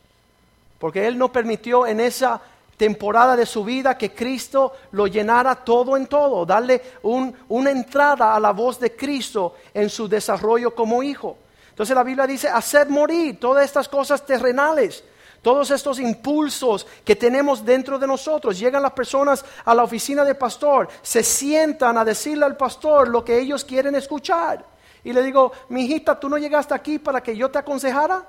Porque 0.78 1.08
él 1.08 1.18
no 1.18 1.32
permitió 1.32 1.88
en 1.88 2.02
esa 2.02 2.40
temporada 2.78 3.36
de 3.36 3.48
su 3.48 3.64
vida 3.64 3.98
que 3.98 4.14
Cristo 4.14 4.74
lo 4.92 5.08
llenara 5.08 5.56
todo 5.56 5.98
en 5.98 6.06
todo, 6.06 6.46
darle 6.46 6.80
un- 7.02 7.36
una 7.50 7.72
entrada 7.72 8.36
a 8.36 8.40
la 8.40 8.52
voz 8.52 8.80
de 8.80 8.96
Cristo 8.96 9.56
en 9.74 9.90
su 9.90 10.08
desarrollo 10.08 10.76
como 10.76 11.02
hijo. 11.02 11.36
Entonces 11.72 11.96
la 11.96 12.04
Biblia 12.04 12.28
dice, 12.28 12.48
hacer 12.48 12.90
morir 12.90 13.40
todas 13.40 13.66
estas 13.66 13.90
cosas 13.90 14.24
terrenales. 14.24 15.04
Todos 15.42 15.72
estos 15.72 16.00
impulsos 16.00 16.86
que 17.06 17.16
tenemos 17.16 17.64
dentro 17.64 17.98
de 18.00 18.08
nosotros, 18.08 18.58
llegan 18.60 18.84
las 18.84 18.92
personas 18.92 19.46
a 19.64 19.74
la 19.74 19.84
oficina 19.84 20.24
del 20.24 20.36
pastor, 20.36 20.90
se 21.02 21.24
sientan 21.24 21.98
a 21.98 22.06
decirle 22.06 22.46
al 22.46 22.58
pastor 22.58 23.08
lo 23.08 23.24
que 23.24 23.40
ellos 23.40 23.64
quieren 23.64 23.96
escuchar. 23.96 24.66
Y 25.04 25.14
le 25.14 25.24
digo, 25.24 25.52
mi 25.70 25.86
hijita, 25.86 26.20
¿tú 26.20 26.28
no 26.28 26.38
llegaste 26.38 26.74
aquí 26.74 27.00
para 27.00 27.22
que 27.22 27.36
yo 27.36 27.50
te 27.50 27.60
aconsejara? 27.60 28.26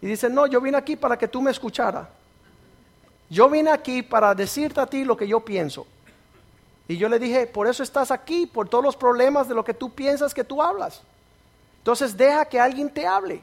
Y 0.00 0.06
dice, 0.06 0.28
no, 0.28 0.46
yo 0.46 0.60
vine 0.60 0.76
aquí 0.76 0.94
para 0.94 1.18
que 1.18 1.26
tú 1.26 1.42
me 1.42 1.50
escuchara. 1.50 2.08
Yo 3.28 3.48
vine 3.50 3.70
aquí 3.70 4.02
para 4.02 4.34
decirte 4.34 4.80
a 4.80 4.86
ti 4.86 5.04
lo 5.04 5.16
que 5.16 5.26
yo 5.26 5.40
pienso. 5.40 5.86
Y 6.88 6.96
yo 6.96 7.08
le 7.08 7.18
dije, 7.18 7.46
por 7.46 7.66
eso 7.66 7.82
estás 7.82 8.10
aquí, 8.10 8.46
por 8.46 8.68
todos 8.68 8.84
los 8.84 8.96
problemas 8.96 9.48
de 9.48 9.54
lo 9.54 9.64
que 9.64 9.74
tú 9.74 9.90
piensas 9.90 10.32
que 10.32 10.44
tú 10.44 10.62
hablas. 10.62 11.02
Entonces 11.78 12.16
deja 12.16 12.44
que 12.44 12.60
alguien 12.60 12.88
te 12.88 13.06
hable. 13.06 13.42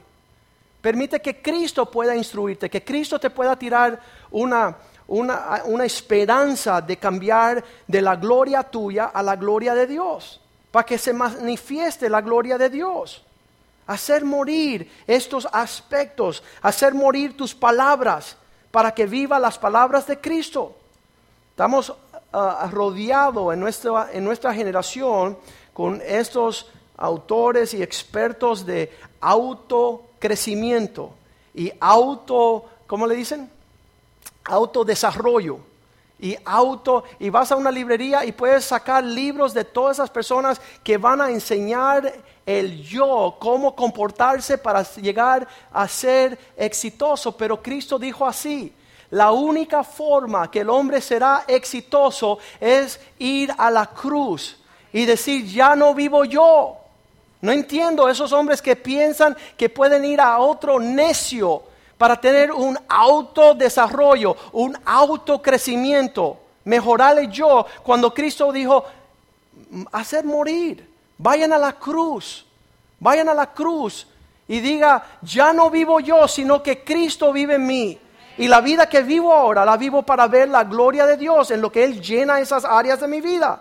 Permite 0.84 1.22
que 1.22 1.40
Cristo 1.40 1.90
pueda 1.90 2.14
instruirte, 2.14 2.68
que 2.68 2.84
Cristo 2.84 3.18
te 3.18 3.30
pueda 3.30 3.56
tirar 3.56 3.98
una, 4.30 4.76
una, 5.06 5.62
una 5.64 5.86
esperanza 5.86 6.82
de 6.82 6.98
cambiar 6.98 7.64
de 7.88 8.02
la 8.02 8.16
gloria 8.16 8.62
tuya 8.62 9.06
a 9.06 9.22
la 9.22 9.34
gloria 9.34 9.74
de 9.74 9.86
Dios, 9.86 10.42
para 10.70 10.84
que 10.84 10.98
se 10.98 11.14
manifieste 11.14 12.10
la 12.10 12.20
gloria 12.20 12.58
de 12.58 12.68
Dios. 12.68 13.24
Hacer 13.86 14.26
morir 14.26 14.92
estos 15.06 15.48
aspectos, 15.50 16.42
hacer 16.60 16.92
morir 16.92 17.34
tus 17.34 17.54
palabras, 17.54 18.36
para 18.70 18.92
que 18.92 19.06
viva 19.06 19.38
las 19.38 19.58
palabras 19.58 20.06
de 20.06 20.20
Cristo. 20.20 20.76
Estamos 21.48 21.94
ah, 22.30 22.68
rodeados 22.70 23.54
en 23.54 23.60
nuestra, 23.60 24.10
en 24.12 24.22
nuestra 24.22 24.52
generación 24.52 25.38
con 25.72 26.02
estos 26.04 26.70
autores 26.98 27.72
y 27.72 27.82
expertos 27.82 28.66
de 28.66 28.92
autocrecimiento 30.24 31.12
y 31.54 31.70
auto, 31.78 32.64
¿cómo 32.86 33.06
le 33.06 33.14
dicen? 33.14 33.50
Autodesarrollo 34.44 35.58
y 36.18 36.36
auto 36.46 37.04
y 37.18 37.28
vas 37.28 37.52
a 37.52 37.56
una 37.56 37.70
librería 37.70 38.24
y 38.24 38.32
puedes 38.32 38.64
sacar 38.64 39.04
libros 39.04 39.52
de 39.52 39.64
todas 39.64 39.98
esas 39.98 40.08
personas 40.08 40.60
que 40.82 40.96
van 40.96 41.20
a 41.20 41.30
enseñar 41.30 42.10
el 42.46 42.82
yo, 42.82 43.36
cómo 43.38 43.74
comportarse 43.74 44.56
para 44.56 44.82
llegar 44.94 45.46
a 45.70 45.86
ser 45.88 46.38
exitoso. 46.56 47.36
Pero 47.36 47.62
Cristo 47.62 47.98
dijo 47.98 48.26
así, 48.26 48.72
la 49.10 49.30
única 49.30 49.84
forma 49.84 50.50
que 50.50 50.60
el 50.60 50.70
hombre 50.70 51.02
será 51.02 51.44
exitoso 51.46 52.38
es 52.60 52.98
ir 53.18 53.52
a 53.58 53.70
la 53.70 53.86
cruz 53.86 54.56
y 54.90 55.04
decir, 55.04 55.44
ya 55.46 55.76
no 55.76 55.94
vivo 55.94 56.24
yo. 56.24 56.83
No 57.44 57.52
entiendo 57.52 58.08
esos 58.08 58.32
hombres 58.32 58.62
que 58.62 58.74
piensan 58.74 59.36
que 59.58 59.68
pueden 59.68 60.02
ir 60.06 60.18
a 60.18 60.38
otro 60.38 60.80
necio 60.80 61.62
para 61.98 62.18
tener 62.18 62.50
un 62.50 62.78
autodesarrollo, 62.88 64.34
un 64.52 64.74
autocrecimiento, 64.82 66.38
mejorar 66.64 67.18
el 67.18 67.30
yo, 67.30 67.66
cuando 67.82 68.14
Cristo 68.14 68.50
dijo, 68.50 68.86
hacer 69.92 70.24
morir, 70.24 70.88
vayan 71.18 71.52
a 71.52 71.58
la 71.58 71.74
cruz, 71.74 72.46
vayan 72.98 73.28
a 73.28 73.34
la 73.34 73.52
cruz 73.52 74.06
y 74.48 74.60
diga, 74.60 75.04
ya 75.20 75.52
no 75.52 75.68
vivo 75.68 76.00
yo, 76.00 76.26
sino 76.26 76.62
que 76.62 76.82
Cristo 76.82 77.30
vive 77.30 77.56
en 77.56 77.66
mí. 77.66 77.98
Y 78.38 78.48
la 78.48 78.62
vida 78.62 78.88
que 78.88 79.02
vivo 79.02 79.34
ahora 79.34 79.66
la 79.66 79.76
vivo 79.76 80.02
para 80.02 80.28
ver 80.28 80.48
la 80.48 80.64
gloria 80.64 81.04
de 81.04 81.18
Dios 81.18 81.50
en 81.50 81.60
lo 81.60 81.70
que 81.70 81.84
Él 81.84 82.00
llena 82.00 82.40
esas 82.40 82.64
áreas 82.64 83.00
de 83.00 83.08
mi 83.08 83.20
vida. 83.20 83.60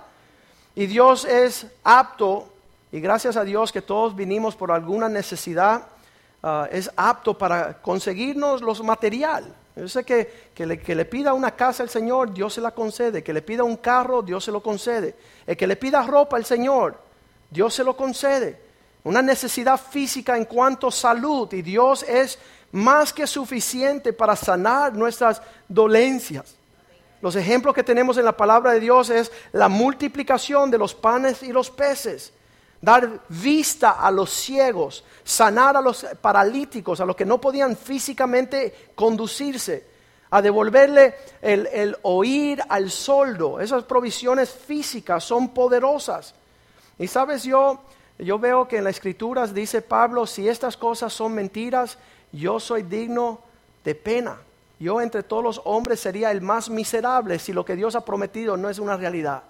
Y 0.73 0.85
Dios 0.85 1.25
es 1.25 1.67
apto, 1.83 2.52
y 2.93 2.99
gracias 2.99 3.37
a 3.37 3.43
Dios 3.43 3.71
que 3.71 3.81
todos 3.81 4.15
vinimos 4.15 4.55
por 4.55 4.71
alguna 4.71 5.09
necesidad, 5.09 5.87
ah, 6.43 6.69
es 6.71 6.91
apto 6.95 7.35
para 7.35 7.81
conseguirnos 7.81 8.61
los 8.61 8.83
material. 8.83 9.51
Yo 9.75 9.87
sé 9.87 10.03
que, 10.03 10.51
que, 10.53 10.67
le, 10.67 10.79
que 10.79 10.93
le 10.93 11.05
pida 11.05 11.33
una 11.33 11.55
casa 11.55 11.81
al 11.81 11.89
Señor, 11.89 12.31
Dios 12.31 12.53
se 12.53 12.61
la 12.61 12.69
concede. 12.69 13.23
Que 13.23 13.33
le 13.33 13.41
pida 13.41 13.63
un 13.63 13.77
carro, 13.77 14.21
Dios 14.21 14.43
se 14.43 14.51
lo 14.51 14.61
concede. 14.61 15.15
El 15.47 15.57
que 15.57 15.65
le 15.65 15.75
pida 15.75 16.03
ropa 16.03 16.37
al 16.37 16.45
Señor, 16.45 16.95
Dios 17.49 17.73
se 17.73 17.83
lo 17.83 17.97
concede. 17.97 18.61
Una 19.03 19.23
necesidad 19.23 19.81
física 19.81 20.37
en 20.37 20.45
cuanto 20.45 20.89
a 20.89 20.91
salud, 20.91 21.51
y 21.51 21.63
Dios 21.63 22.03
es 22.03 22.37
más 22.73 23.11
que 23.11 23.25
suficiente 23.25 24.13
para 24.13 24.35
sanar 24.35 24.93
nuestras 24.93 25.41
dolencias. 25.67 26.55
Los 27.23 27.35
ejemplos 27.35 27.73
que 27.73 27.83
tenemos 27.83 28.19
en 28.19 28.25
la 28.25 28.37
palabra 28.37 28.73
de 28.73 28.79
Dios 28.79 29.09
es 29.09 29.31
la 29.51 29.67
multiplicación 29.67 30.69
de 30.69 30.77
los 30.77 30.93
panes 30.93 31.41
y 31.41 31.51
los 31.51 31.71
peces, 31.71 32.33
dar 32.83 33.21
vista 33.29 33.91
a 33.91 34.11
los 34.11 34.29
ciegos, 34.29 35.05
sanar 35.23 35.77
a 35.77 35.81
los 35.81 36.05
paralíticos, 36.19 36.99
a 36.99 37.05
los 37.05 37.15
que 37.15 37.23
no 37.23 37.39
podían 37.39 37.77
físicamente 37.77 38.89
conducirse, 38.93 39.87
a 40.29 40.41
devolverle 40.41 41.15
el, 41.41 41.65
el 41.67 41.95
oír 42.01 42.61
al 42.67 42.91
soldo. 42.91 43.61
Esas 43.61 43.85
provisiones 43.85 44.49
físicas 44.51 45.23
son 45.23 45.53
poderosas. 45.53 46.35
Y 46.99 47.07
sabes, 47.07 47.43
yo, 47.43 47.79
yo 48.19 48.37
veo 48.37 48.67
que 48.67 48.79
en 48.79 48.83
las 48.83 48.97
escrituras 48.97 49.53
dice 49.53 49.81
Pablo, 49.81 50.27
si 50.27 50.49
estas 50.49 50.75
cosas 50.75 51.13
son 51.13 51.33
mentiras, 51.33 51.97
yo 52.33 52.59
soy 52.59 52.83
digno 52.83 53.39
de 53.85 53.95
pena. 53.95 54.39
Yo 54.77 54.99
entre 54.99 55.23
todos 55.23 55.43
los 55.43 55.61
hombres 55.63 56.01
sería 56.01 56.31
el 56.31 56.41
más 56.41 56.69
miserable 56.69 57.39
si 57.39 57.53
lo 57.53 57.63
que 57.63 57.77
Dios 57.77 57.95
ha 57.95 58.03
prometido 58.03 58.57
no 58.57 58.69
es 58.69 58.77
una 58.77 58.97
realidad. 58.97 59.43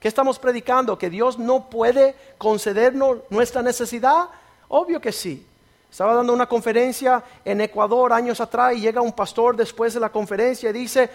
¿Qué 0.00 0.08
estamos 0.08 0.38
predicando? 0.38 0.98
¿Que 0.98 1.10
Dios 1.10 1.38
no 1.38 1.68
puede 1.70 2.14
concedernos 2.38 3.18
nuestra 3.30 3.62
necesidad? 3.62 4.28
Obvio 4.68 5.00
que 5.00 5.12
sí. 5.12 5.46
Estaba 5.90 6.14
dando 6.14 6.32
una 6.34 6.46
conferencia 6.46 7.22
en 7.44 7.60
Ecuador 7.62 8.12
años 8.12 8.40
atrás 8.40 8.74
y 8.76 8.80
llega 8.80 9.00
un 9.00 9.12
pastor 9.12 9.56
después 9.56 9.94
de 9.94 10.00
la 10.00 10.10
conferencia 10.10 10.68
y 10.68 10.72
dice, 10.74 11.08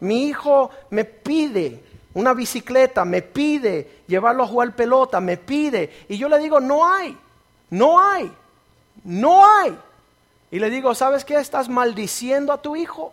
mi 0.00 0.26
hijo 0.26 0.70
me 0.90 1.04
pide 1.04 1.80
una 2.14 2.34
bicicleta, 2.34 3.04
me 3.04 3.22
pide 3.22 4.02
llevarlo 4.06 4.42
a 4.42 4.48
jugar 4.48 4.74
pelota, 4.74 5.20
me 5.20 5.36
pide. 5.36 6.04
Y 6.08 6.18
yo 6.18 6.28
le 6.28 6.38
digo, 6.38 6.58
no 6.60 6.86
hay, 6.86 7.16
no 7.70 8.00
hay, 8.00 8.32
no 9.04 9.46
hay. 9.46 9.78
Y 10.50 10.58
le 10.58 10.68
digo, 10.68 10.94
¿sabes 10.94 11.24
qué? 11.24 11.36
Estás 11.36 11.68
maldiciendo 11.68 12.52
a 12.52 12.60
tu 12.60 12.76
hijo. 12.76 13.12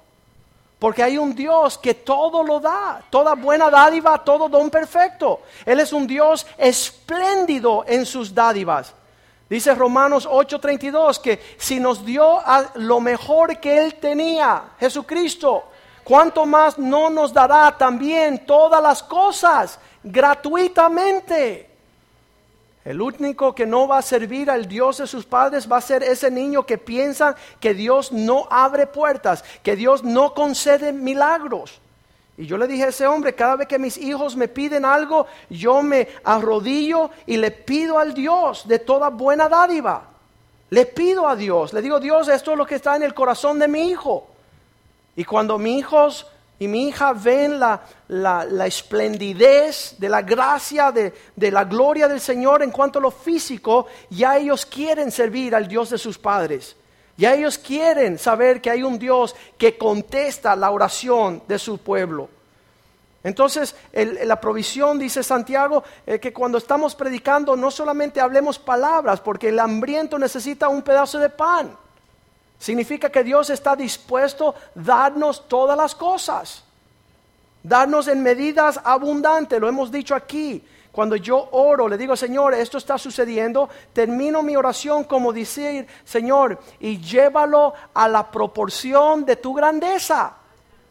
Porque 0.79 1.03
hay 1.03 1.17
un 1.17 1.35
Dios 1.35 1.77
que 1.77 1.93
todo 1.93 2.41
lo 2.41 2.61
da, 2.61 3.03
toda 3.09 3.35
buena 3.35 3.69
dádiva, 3.69 4.23
todo 4.23 4.47
don 4.47 4.69
perfecto. 4.69 5.41
Él 5.65 5.81
es 5.81 5.91
un 5.91 6.07
Dios 6.07 6.47
espléndido 6.57 7.83
en 7.85 8.05
sus 8.05 8.33
dádivas. 8.33 8.95
Dice 9.49 9.75
Romanos 9.75 10.25
8:32 10.25 11.19
que 11.19 11.41
si 11.57 11.79
nos 11.79 12.05
dio 12.05 12.39
lo 12.75 12.99
mejor 13.01 13.59
que 13.59 13.77
Él 13.77 13.95
tenía, 13.95 14.71
Jesucristo, 14.79 15.65
¿cuánto 16.03 16.45
más 16.45 16.77
no 16.77 17.09
nos 17.09 17.33
dará 17.33 17.75
también 17.77 18.45
todas 18.45 18.81
las 18.81 19.03
cosas 19.03 19.79
gratuitamente? 20.01 21.68
El 22.85 23.01
único 23.01 23.53
que 23.53 23.65
no 23.65 23.87
va 23.87 23.97
a 23.97 24.01
servir 24.01 24.49
al 24.49 24.67
Dios 24.67 24.97
de 24.97 25.07
sus 25.07 25.25
padres 25.25 25.69
va 25.69 25.77
a 25.77 25.81
ser 25.81 26.01
ese 26.01 26.31
niño 26.31 26.65
que 26.65 26.77
piensa 26.77 27.35
que 27.59 27.73
Dios 27.73 28.11
no 28.11 28.47
abre 28.49 28.87
puertas, 28.87 29.43
que 29.61 29.75
Dios 29.75 30.03
no 30.03 30.33
concede 30.33 30.93
milagros. 30.93 31.81
Y 32.37 32.45
yo 32.45 32.57
le 32.57 32.67
dije 32.67 32.85
a 32.85 32.87
ese 32.87 33.05
hombre, 33.05 33.35
cada 33.35 33.57
vez 33.57 33.67
que 33.67 33.77
mis 33.77 33.97
hijos 33.97 34.37
me 34.37 34.47
piden 34.47 34.85
algo, 34.85 35.27
yo 35.49 35.81
me 35.81 36.07
arrodillo 36.23 37.11
y 37.25 37.35
le 37.35 37.51
pido 37.51 37.99
al 37.99 38.13
Dios 38.13 38.65
de 38.65 38.79
toda 38.79 39.09
buena 39.09 39.49
dádiva. 39.49 40.03
Le 40.69 40.85
pido 40.85 41.27
a 41.27 41.35
Dios, 41.35 41.73
le 41.73 41.81
digo, 41.81 41.99
Dios, 41.99 42.29
esto 42.29 42.53
es 42.53 42.57
lo 42.57 42.65
que 42.65 42.75
está 42.75 42.95
en 42.95 43.03
el 43.03 43.13
corazón 43.13 43.59
de 43.59 43.67
mi 43.67 43.89
hijo. 43.89 44.25
Y 45.17 45.25
cuando 45.25 45.57
mis 45.57 45.79
hijos 45.79 46.27
y 46.59 46.67
mi 46.67 46.89
hija 46.89 47.13
ven 47.13 47.57
la, 47.57 47.81
la, 48.09 48.67
esplendidez 48.67 49.95
de 49.97 50.09
la 50.09 50.21
gracia, 50.21 50.91
de, 50.91 51.13
de, 51.33 51.51
la 51.51 51.63
gloria 51.63 52.07
del 52.09 52.19
Señor 52.19 52.61
en 52.61 52.71
cuanto 52.71 52.99
a 52.99 53.01
lo 53.01 53.11
físico, 53.11 53.87
ya 54.09 54.37
ellos 54.37 54.65
quieren 54.65 55.09
servir 55.09 55.55
al 55.55 55.69
Dios 55.69 55.89
de 55.89 55.97
sus 55.97 56.17
padres. 56.17 56.75
Ya 57.15 57.33
ellos 57.33 57.57
quieren 57.57 58.17
saber 58.17 58.61
que 58.61 58.69
hay 58.69 58.83
un 58.83 58.99
Dios 58.99 59.35
que 59.57 59.77
contesta 59.77 60.55
la 60.55 60.71
oración 60.71 61.43
de 61.47 61.59
su 61.59 61.77
pueblo. 61.77 62.29
Entonces, 63.23 63.75
la 63.93 64.39
provisión, 64.39 64.97
dice 64.97 65.23
Santiago, 65.23 65.83
eh, 66.05 66.19
que 66.19 66.31
cuando 66.31 66.57
estamos 66.57 66.95
predicando 66.95 67.55
no 67.55 67.71
solamente 67.71 68.21
hablemos 68.21 68.57
palabras, 68.59 69.19
porque 69.19 69.49
el 69.49 69.59
hambriento 69.59 70.17
necesita 70.17 70.69
un 70.69 70.81
pedazo 70.81 71.19
de 71.19 71.29
pan. 71.29 71.75
Significa 72.59 73.09
que 73.09 73.23
Dios 73.23 73.49
está 73.49 73.73
dispuesto 73.75 74.49
a 74.49 74.55
darnos 74.75 75.47
todas 75.47 75.77
las 75.77 75.95
cosas, 75.95 76.63
darnos 77.63 78.09
en 78.09 78.21
medidas 78.21 78.79
abundantes, 78.83 79.59
lo 79.59 79.69
hemos 79.69 79.89
dicho 79.89 80.13
aquí. 80.13 80.61
Cuando 80.91 81.15
yo 81.15 81.47
oro, 81.51 81.87
le 81.87 81.97
digo, 81.97 82.17
Señor, 82.17 82.53
esto 82.53 82.77
está 82.77 82.97
sucediendo, 82.97 83.69
termino 83.93 84.43
mi 84.43 84.57
oración 84.57 85.05
como 85.05 85.31
decir, 85.31 85.87
Señor, 86.03 86.59
y 86.81 86.99
llévalo 86.99 87.73
a 87.93 88.07
la 88.09 88.29
proporción 88.29 89.23
de 89.23 89.37
tu 89.37 89.53
grandeza. 89.53 90.33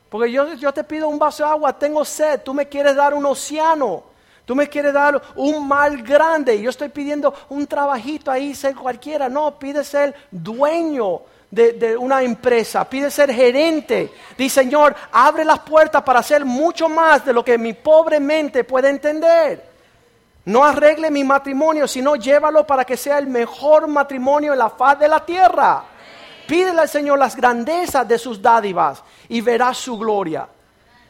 Porque 0.09 0.33
yo, 0.33 0.55
yo 0.55 0.73
te 0.73 0.85
pido 0.85 1.09
un 1.09 1.19
vaso 1.19 1.45
de 1.45 1.51
agua, 1.51 1.79
tengo 1.79 2.03
sed, 2.05 2.41
tú 2.43 2.55
me 2.55 2.67
quieres 2.69 2.97
dar 2.97 3.13
un 3.13 3.27
océano. 3.27 4.05
Tú 4.47 4.55
me 4.55 4.67
quieres 4.67 4.95
dar 4.95 5.21
un 5.37 5.69
mal 5.69 6.03
grande. 6.03 6.59
Yo 6.63 6.71
estoy 6.71 6.89
pidiendo 6.89 7.35
un 7.51 7.67
trabajito 7.67 8.31
ahí, 8.31 8.55
ser 8.55 8.75
cualquiera. 8.75 9.29
No, 9.29 9.59
pide 9.59 9.85
ser 9.85 10.15
dueño 10.31 11.21
de, 11.51 11.97
una 11.97 12.23
empresa, 12.23 12.89
pide 12.89 13.11
ser 13.11 13.33
gerente. 13.33 14.13
Dice, 14.37 14.63
Señor, 14.63 14.95
abre 15.13 15.45
las 15.45 15.61
puertas 15.61 16.03
para 16.03 16.21
hacer 16.21 16.45
mucho 16.45 16.89
más 16.89 17.25
de 17.25 17.33
lo 17.33 17.45
que 17.45 17.57
mi 17.57 17.73
pobre 17.73 18.21
mente 18.21 18.65
puede 18.65 18.91
entender. 18.91 19.67
No 20.45 20.65
arregle 20.65 21.11
mi 21.11 21.25
matrimonio, 21.25 21.87
sino 21.87 22.17
llévalo 22.17 22.67
para 22.67 22.85
que 22.85 22.97
sea 22.97 23.19
el 23.19 23.27
mejor 23.27 23.87
matrimonio 23.87 24.53
en 24.53 24.59
la 24.59 24.71
faz 24.71 24.99
de 24.99 25.09
la 25.09 25.25
tierra. 25.25 25.85
Pídele 26.47 26.81
al 26.81 26.89
Señor 26.89 27.19
las 27.19 27.37
grandezas 27.37 28.09
de 28.09 28.19
sus 28.19 28.41
dádivas 28.41 29.03
y 29.29 29.41
verás 29.41 29.77
su 29.77 29.99
gloria. 29.99 30.49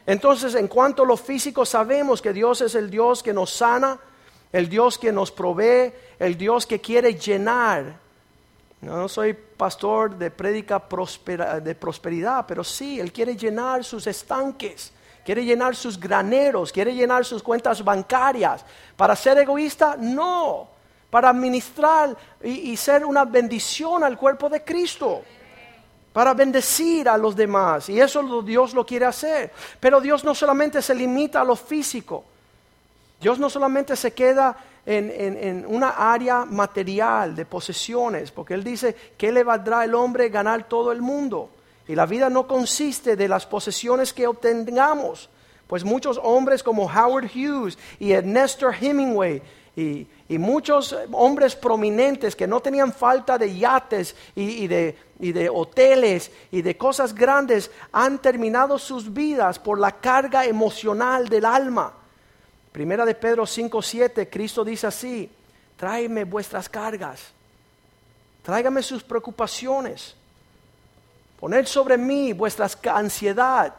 Entonces, 0.05 0.55
en 0.55 0.67
cuanto 0.67 1.03
a 1.03 1.05
lo 1.05 1.15
físico, 1.15 1.65
sabemos 1.65 2.21
que 2.21 2.33
Dios 2.33 2.61
es 2.61 2.75
el 2.75 2.89
Dios 2.89 3.23
que 3.23 3.31
nos 3.33 3.51
sana, 3.51 3.97
el 4.51 4.67
Dios 4.67 4.97
que 4.97 5.11
nos 5.11 5.31
provee, 5.31 5.93
el 6.17 6.37
Dios 6.37 6.65
que 6.65 6.81
quiere 6.81 7.13
llenar 7.13 8.08
no, 8.81 9.09
soy 9.09 9.33
pastor 9.33 10.17
de 10.17 10.31
prédica 10.31 10.81
de 11.61 11.75
prosperidad, 11.75 12.45
pero 12.47 12.63
sí, 12.63 12.99
Él 12.99 13.11
quiere 13.11 13.35
llenar 13.35 13.83
sus 13.83 14.07
estanques, 14.07 14.93
quiere 15.25 15.43
llenar 15.43 15.75
sus 15.75 15.99
graneros, 15.99 16.71
quiere 16.71 16.93
llenar 16.93 17.25
sus 17.25 17.43
cuentas 17.43 17.83
bancarias. 17.83 18.63
¿Para 18.95 19.15
ser 19.15 19.37
egoísta? 19.37 19.97
No, 19.99 20.69
para 21.09 21.29
administrar 21.29 22.15
y, 22.41 22.71
y 22.71 22.77
ser 22.77 23.03
una 23.03 23.25
bendición 23.25 24.03
al 24.03 24.17
cuerpo 24.17 24.47
de 24.47 24.63
Cristo 24.63 25.23
para 26.13 26.33
bendecir 26.33 27.07
a 27.07 27.17
los 27.17 27.35
demás. 27.35 27.89
Y 27.89 27.99
eso 28.01 28.41
Dios 28.41 28.73
lo 28.73 28.85
quiere 28.85 29.05
hacer. 29.05 29.51
Pero 29.79 30.01
Dios 30.01 30.23
no 30.23 30.33
solamente 30.33 30.81
se 30.81 30.95
limita 30.95 31.41
a 31.41 31.45
lo 31.45 31.55
físico. 31.55 32.25
Dios 33.21 33.37
no 33.37 33.49
solamente 33.49 33.95
se 33.95 34.13
queda 34.13 34.55
en, 34.89 35.11
en- 35.11 35.37
en 35.37 35.65
una 35.67 35.89
área 35.89 36.45
material 36.45 37.35
de 37.35 37.45
posesiones, 37.45 38.31
porque 38.31 38.55
Él 38.55 38.63
dice, 38.63 38.95
¿qué 39.17 39.31
le 39.31 39.43
valdrá 39.43 39.83
el 39.85 39.93
hombre 39.93 40.29
ganar 40.29 40.67
todo 40.67 40.91
el 40.91 41.01
mundo? 41.01 41.49
Y 41.87 41.95
la 41.95 42.05
vida 42.05 42.29
no 42.29 42.47
consiste 42.47 43.15
de 43.15 43.27
las 43.27 43.45
posesiones 43.45 44.13
que 44.13 44.27
obtengamos. 44.27 45.29
Pues 45.67 45.83
muchos 45.83 46.19
hombres 46.23 46.63
como 46.63 46.85
Howard 46.85 47.29
Hughes 47.35 47.77
y 47.99 48.11
Ernesto 48.13 48.69
Hemingway 48.71 49.41
y, 49.75 50.07
y 50.27 50.37
muchos 50.39 50.95
hombres 51.11 51.55
prominentes 51.55 52.35
que 52.35 52.47
no 52.47 52.59
tenían 52.59 52.91
falta 52.91 53.37
de 53.37 53.55
yates 53.55 54.15
y, 54.35 54.63
y 54.63 54.67
de, 54.67 54.97
y 55.19 55.31
de 55.31 55.47
hoteles 55.49 56.31
y 56.51 56.63
de 56.63 56.75
cosas 56.75 57.13
grandes 57.13 57.69
han 57.91 58.19
terminado 58.19 58.79
sus 58.79 59.13
vidas 59.13 59.59
por 59.59 59.79
la 59.79 59.91
carga 59.91 60.45
emocional 60.45 61.29
del 61.29 61.45
alma. 61.45 61.93
Primera 62.71 63.05
de 63.05 63.15
Pedro 63.15 63.45
5:7, 63.45 64.29
Cristo 64.29 64.63
dice 64.63 64.87
así: 64.87 65.29
Tráeme 65.77 66.23
vuestras 66.23 66.69
cargas, 66.69 67.19
tráigame 68.43 68.83
sus 68.83 69.03
preocupaciones, 69.03 70.15
poner 71.39 71.65
sobre 71.67 71.97
mí 71.97 72.33
vuestras 72.33 72.75
ca- 72.75 72.97
ansiedad, 72.97 73.73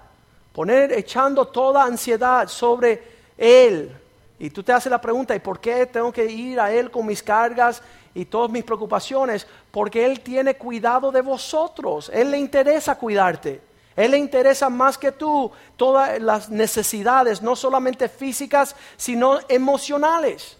poner 0.53 0.92
echando 0.92 1.46
toda 1.46 1.85
ansiedad 1.85 2.48
sobre 2.48 3.03
Él. 3.38 3.96
Y 4.38 4.48
tú 4.50 4.62
te 4.62 4.72
haces 4.72 4.90
la 4.90 5.00
pregunta, 5.00 5.37
¿y 5.37 5.38
por 5.38 5.61
qué 5.61 5.85
tengo 5.87 6.11
que 6.11 6.24
ir 6.24 6.59
a 6.59 6.72
Él 6.72 6.90
con 6.90 7.05
mis 7.07 7.22
cargas 7.22 7.83
y 8.14 8.24
todas 8.24 8.50
mis 8.50 8.64
preocupaciones? 8.64 9.46
Porque 9.70 10.05
Él 10.07 10.20
tiene 10.20 10.55
cuidado 10.57 11.12
de 11.12 11.20
vosotros, 11.20 12.11
Él 12.12 12.31
le 12.31 12.38
interesa 12.38 12.96
cuidarte. 12.96 13.61
Él 14.00 14.12
le 14.12 14.18
interesa 14.18 14.68
más 14.68 14.96
que 14.96 15.12
tú 15.12 15.50
todas 15.76 16.20
las 16.20 16.48
necesidades, 16.48 17.42
no 17.42 17.54
solamente 17.54 18.08
físicas, 18.08 18.74
sino 18.96 19.38
emocionales 19.48 20.56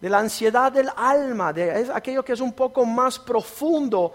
de 0.00 0.08
la 0.08 0.18
ansiedad 0.18 0.72
del 0.72 0.90
alma, 0.96 1.52
de 1.52 1.80
es 1.82 1.90
aquello 1.90 2.24
que 2.24 2.32
es 2.32 2.40
un 2.40 2.52
poco 2.52 2.84
más 2.84 3.18
profundo 3.18 4.14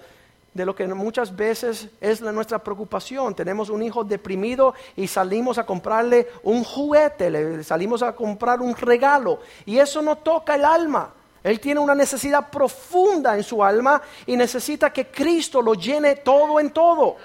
de 0.53 0.65
lo 0.65 0.73
que 0.73 0.87
muchas 0.87 1.35
veces 1.35 1.89
es 1.99 2.21
la- 2.21 2.31
nuestra 2.31 2.59
preocupación. 2.59 3.35
Tenemos 3.35 3.69
un 3.69 3.83
hijo 3.83 4.03
deprimido 4.03 4.73
y 4.95 5.07
salimos 5.07 5.57
a 5.57 5.65
comprarle 5.65 6.27
un 6.43 6.63
juguete, 6.63 7.29
le 7.29 7.63
salimos 7.63 8.01
a 8.01 8.13
comprar 8.15 8.61
un 8.61 8.75
regalo 8.75 9.39
y 9.65 9.77
eso 9.77 10.01
no 10.01 10.15
toca 10.17 10.55
el 10.55 10.63
alma. 10.65 11.13
Él 11.43 11.59
tiene 11.59 11.79
una 11.79 11.93
necesidad 11.93 12.49
profunda 12.49 13.35
en 13.37 13.43
su 13.43 13.63
alma 13.63 14.01
y 14.25 14.35
necesita 14.35 14.91
que 14.91 15.07
Cristo 15.07 15.61
lo 15.61 15.75
llene 15.75 16.15
todo 16.15 16.59
en 16.59 16.71
todo. 16.71 17.17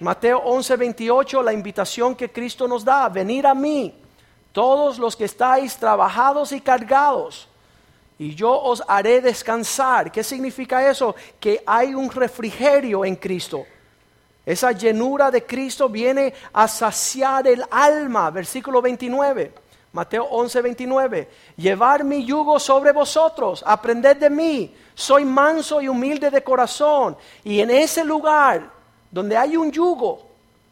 Mateo 0.00 0.38
11, 0.38 0.76
28, 0.76 1.42
la 1.42 1.52
invitación 1.52 2.14
que 2.14 2.32
Cristo 2.32 2.66
nos 2.66 2.84
da, 2.84 3.08
venir 3.10 3.46
a 3.46 3.54
mí, 3.54 3.94
todos 4.50 4.98
los 4.98 5.14
que 5.14 5.26
estáis 5.26 5.76
trabajados 5.76 6.52
y 6.52 6.60
cargados, 6.62 7.46
y 8.18 8.34
yo 8.34 8.50
os 8.50 8.82
haré 8.86 9.20
descansar. 9.20 10.12
¿Qué 10.12 10.22
significa 10.22 10.86
eso? 10.88 11.14
Que 11.38 11.62
hay 11.66 11.94
un 11.94 12.10
refrigerio 12.10 13.04
en 13.04 13.16
Cristo. 13.16 13.64
Esa 14.44 14.72
llenura 14.72 15.30
de 15.30 15.44
Cristo 15.46 15.88
viene 15.88 16.34
a 16.52 16.68
saciar 16.68 17.46
el 17.46 17.64
alma. 17.70 18.30
Versículo 18.30 18.82
29. 18.82 19.54
Mateo 19.92 20.24
11, 20.24 20.60
29. 20.60 21.28
Llevar 21.56 22.04
mi 22.04 22.24
yugo 22.24 22.58
sobre 22.60 22.92
vosotros, 22.92 23.64
aprended 23.66 24.18
de 24.18 24.28
mí. 24.28 24.74
Soy 24.94 25.24
manso 25.24 25.80
y 25.80 25.88
humilde 25.88 26.30
de 26.30 26.42
corazón. 26.42 27.16
Y 27.42 27.60
en 27.60 27.70
ese 27.70 28.04
lugar 28.04 28.79
donde 29.10 29.36
hay 29.36 29.56
un 29.56 29.70
yugo, 29.70 30.22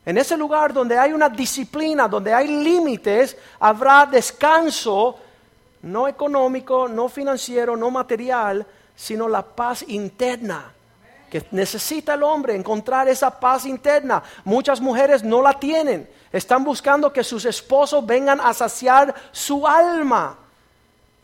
en 0.04 0.16
ese 0.16 0.36
lugar 0.36 0.72
donde 0.72 0.98
hay 0.98 1.12
una 1.12 1.28
disciplina, 1.28 2.08
donde 2.08 2.32
hay 2.32 2.48
límites, 2.48 3.36
habrá 3.60 4.06
descanso 4.06 5.16
no 5.82 6.08
económico, 6.08 6.88
no 6.88 7.08
financiero, 7.08 7.76
no 7.76 7.90
material, 7.90 8.66
sino 8.96 9.28
la 9.28 9.42
paz 9.42 9.84
interna 9.88 10.72
que 11.30 11.44
necesita 11.50 12.14
el 12.14 12.22
hombre, 12.22 12.54
encontrar 12.54 13.08
esa 13.08 13.38
paz 13.38 13.66
interna. 13.66 14.22
Muchas 14.44 14.80
mujeres 14.80 15.22
no 15.22 15.42
la 15.42 15.52
tienen, 15.52 16.08
están 16.32 16.64
buscando 16.64 17.12
que 17.12 17.24
sus 17.24 17.44
esposos 17.44 18.04
vengan 18.04 18.40
a 18.40 18.54
saciar 18.54 19.14
su 19.32 19.66
alma. 19.66 20.36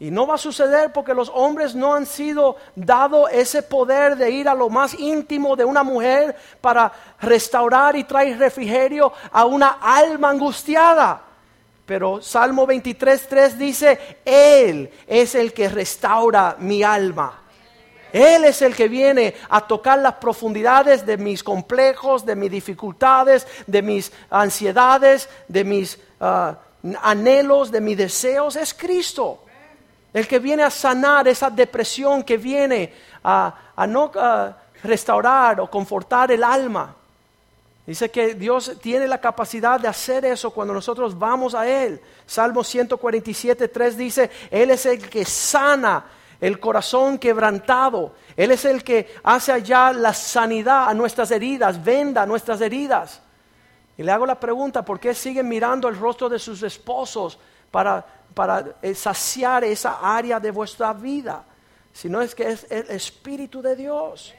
Y 0.00 0.10
no 0.10 0.26
va 0.26 0.34
a 0.34 0.38
suceder 0.38 0.92
porque 0.92 1.14
los 1.14 1.30
hombres 1.32 1.74
no 1.74 1.94
han 1.94 2.04
sido 2.04 2.56
dado 2.74 3.28
ese 3.28 3.62
poder 3.62 4.16
de 4.16 4.30
ir 4.30 4.48
a 4.48 4.54
lo 4.54 4.68
más 4.68 4.94
íntimo 4.98 5.54
de 5.54 5.64
una 5.64 5.84
mujer 5.84 6.34
para 6.60 6.92
restaurar 7.20 7.94
y 7.94 8.04
traer 8.04 8.38
refrigerio 8.38 9.12
a 9.30 9.44
una 9.44 9.78
alma 9.80 10.30
angustiada. 10.30 11.22
Pero 11.86 12.20
Salmo 12.22 12.66
23.3 12.66 13.52
dice, 13.52 14.18
Él 14.24 14.90
es 15.06 15.34
el 15.34 15.52
que 15.52 15.68
restaura 15.68 16.56
mi 16.58 16.82
alma. 16.82 17.40
Él 18.12 18.44
es 18.44 18.62
el 18.62 18.76
que 18.76 18.88
viene 18.88 19.34
a 19.48 19.66
tocar 19.66 19.98
las 19.98 20.14
profundidades 20.14 21.04
de 21.04 21.16
mis 21.18 21.42
complejos, 21.42 22.24
de 22.24 22.36
mis 22.36 22.50
dificultades, 22.50 23.46
de 23.66 23.82
mis 23.82 24.12
ansiedades, 24.30 25.28
de 25.48 25.64
mis 25.64 25.98
ah, 26.20 26.56
anhelos, 27.02 27.70
de 27.70 27.80
mis 27.80 27.98
deseos. 27.98 28.54
Es 28.56 28.72
Cristo. 28.72 29.43
El 30.14 30.26
que 30.26 30.38
viene 30.38 30.62
a 30.62 30.70
sanar 30.70 31.28
esa 31.28 31.50
depresión 31.50 32.22
que 32.22 32.38
viene 32.38 32.94
a, 33.22 33.72
a 33.76 33.86
no 33.86 34.10
restaurar 34.82 35.60
o 35.60 35.68
confortar 35.68 36.32
el 36.32 36.42
alma. 36.42 36.94
Dice 37.86 38.10
que 38.10 38.34
Dios 38.34 38.78
tiene 38.80 39.06
la 39.06 39.20
capacidad 39.20 39.78
de 39.78 39.88
hacer 39.88 40.24
eso 40.24 40.50
cuando 40.50 40.72
nosotros 40.72 41.18
vamos 41.18 41.54
a 41.54 41.68
Él. 41.68 42.00
Salmo 42.26 42.64
147, 42.64 43.68
3 43.68 43.96
dice, 43.96 44.30
Él 44.50 44.70
es 44.70 44.86
el 44.86 45.06
que 45.10 45.24
sana 45.26 46.04
el 46.40 46.58
corazón 46.60 47.18
quebrantado. 47.18 48.14
Él 48.36 48.50
es 48.50 48.64
el 48.64 48.82
que 48.82 49.14
hace 49.22 49.52
allá 49.52 49.92
la 49.92 50.14
sanidad 50.14 50.88
a 50.88 50.94
nuestras 50.94 51.30
heridas, 51.30 51.82
venda 51.82 52.24
nuestras 52.24 52.60
heridas. 52.60 53.20
Y 53.96 54.02
le 54.02 54.12
hago 54.12 54.26
la 54.26 54.40
pregunta, 54.40 54.84
¿por 54.84 54.98
qué 54.98 55.14
siguen 55.14 55.48
mirando 55.48 55.88
el 55.88 55.98
rostro 55.98 56.28
de 56.28 56.38
sus 56.38 56.62
esposos 56.62 57.38
para, 57.70 58.04
para 58.34 58.76
eh, 58.82 58.94
saciar 58.94 59.64
esa 59.64 60.00
área 60.02 60.38
de 60.40 60.50
vuestra 60.50 60.92
vida? 60.92 61.44
Si 61.92 62.08
no 62.08 62.20
es 62.20 62.34
que 62.34 62.50
es 62.50 62.66
el 62.70 62.90
Espíritu 62.90 63.62
de 63.62 63.76
Dios 63.76 64.34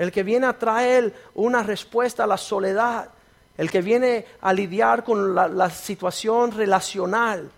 el 0.00 0.10
que 0.10 0.22
viene 0.22 0.46
a 0.46 0.58
traer 0.58 1.14
una 1.34 1.62
respuesta 1.62 2.24
a 2.24 2.26
la 2.26 2.38
soledad, 2.38 3.10
el 3.58 3.70
que 3.70 3.82
viene 3.82 4.24
a 4.40 4.50
lidiar 4.50 5.04
con 5.04 5.34
la, 5.34 5.46
la 5.46 5.68
situación 5.68 6.52
relacional, 6.52 7.50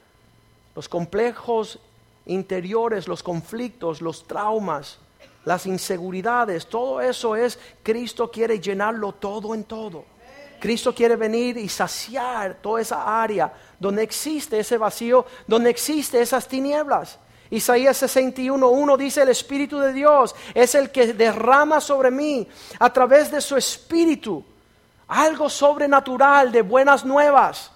los 0.75 0.89
complejos 0.89 1.79
interiores, 2.27 3.07
los 3.07 3.23
conflictos, 3.23 4.01
los 4.01 4.27
traumas, 4.27 4.99
las 5.45 5.67
inseguridades, 5.67 6.67
todo 6.67 7.01
eso 7.01 7.37
es, 7.37 7.61
Cristo 7.85 8.29
quiere 8.29 8.59
llenarlo 8.59 9.13
todo 9.13 9.55
en 9.55 9.63
todo. 9.63 10.05
Cristo 10.63 10.95
quiere 10.95 11.17
venir 11.17 11.57
y 11.57 11.69
saciar 11.69 12.59
toda 12.63 12.81
esa 12.81 13.21
área 13.21 13.53
donde 13.81 14.05
existe 14.05 14.61
ese 14.61 14.79
vacío, 14.79 15.27
donde 15.45 15.71
existe 15.71 16.23
esas 16.23 16.47
tinieblas. 16.47 17.19
Isaías 17.51 18.01
61.1 18.01 18.97
dice, 18.97 19.23
el 19.23 19.31
Espíritu 19.31 19.81
de 19.81 19.93
Dios 19.93 20.37
es 20.55 20.77
el 20.77 20.93
que 20.93 21.15
derrama 21.15 21.81
sobre 21.81 22.13
mí 22.13 22.47
a 22.79 22.93
través 22.93 23.33
de 23.33 23.41
su 23.41 23.57
Espíritu 23.57 24.45
algo 25.09 25.51
sobrenatural 25.51 26.53
de 26.53 26.63
buenas 26.63 27.05
nuevas 27.05 27.73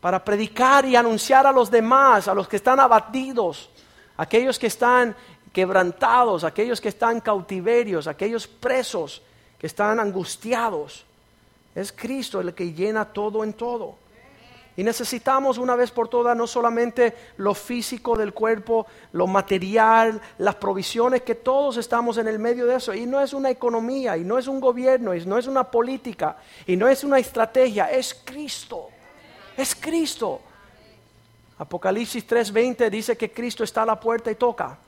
para 0.00 0.24
predicar 0.24 0.84
y 0.84 0.94
anunciar 0.94 1.48
a 1.48 1.52
los 1.52 1.68
demás, 1.68 2.28
a 2.28 2.34
los 2.34 2.46
que 2.46 2.56
están 2.56 2.78
abatidos, 2.78 3.70
aquellos 4.16 4.56
que 4.56 4.68
están 4.68 5.16
quebrantados, 5.52 6.44
aquellos 6.44 6.80
que 6.80 6.90
están 6.90 7.20
cautiverios, 7.20 8.06
aquellos 8.06 8.46
presos 8.46 9.20
que 9.58 9.66
están 9.66 9.98
angustiados. 9.98 11.06
Es 11.74 11.92
Cristo 11.92 12.40
el 12.40 12.54
que 12.54 12.72
llena 12.72 13.04
todo 13.04 13.44
en 13.44 13.52
todo. 13.54 13.96
Y 14.74 14.82
necesitamos 14.82 15.58
una 15.58 15.74
vez 15.74 15.90
por 15.90 16.08
todas 16.08 16.34
no 16.34 16.46
solamente 16.46 17.14
lo 17.36 17.54
físico 17.54 18.16
del 18.16 18.32
cuerpo, 18.32 18.86
lo 19.12 19.26
material, 19.26 20.18
las 20.38 20.54
provisiones, 20.54 21.22
que 21.22 21.34
todos 21.34 21.76
estamos 21.76 22.16
en 22.16 22.26
el 22.26 22.38
medio 22.38 22.64
de 22.64 22.76
eso. 22.76 22.94
Y 22.94 23.04
no 23.04 23.20
es 23.20 23.34
una 23.34 23.50
economía, 23.50 24.16
y 24.16 24.24
no 24.24 24.38
es 24.38 24.46
un 24.46 24.60
gobierno, 24.60 25.14
y 25.14 25.26
no 25.26 25.36
es 25.36 25.46
una 25.46 25.70
política, 25.70 26.36
y 26.66 26.76
no 26.76 26.88
es 26.88 27.04
una 27.04 27.18
estrategia, 27.18 27.90
es 27.90 28.14
Cristo. 28.24 28.88
Es 29.56 29.74
Cristo. 29.74 30.40
Apocalipsis 31.58 32.26
3:20 32.26 32.88
dice 32.88 33.16
que 33.16 33.30
Cristo 33.30 33.62
está 33.64 33.82
a 33.82 33.86
la 33.86 34.00
puerta 34.00 34.30
y 34.30 34.36
toca. 34.36 34.78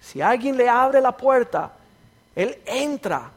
Si 0.00 0.22
alguien 0.22 0.56
le 0.56 0.68
abre 0.68 1.00
la 1.00 1.16
puerta, 1.16 1.72
Él 2.36 2.62
entra 2.64 3.32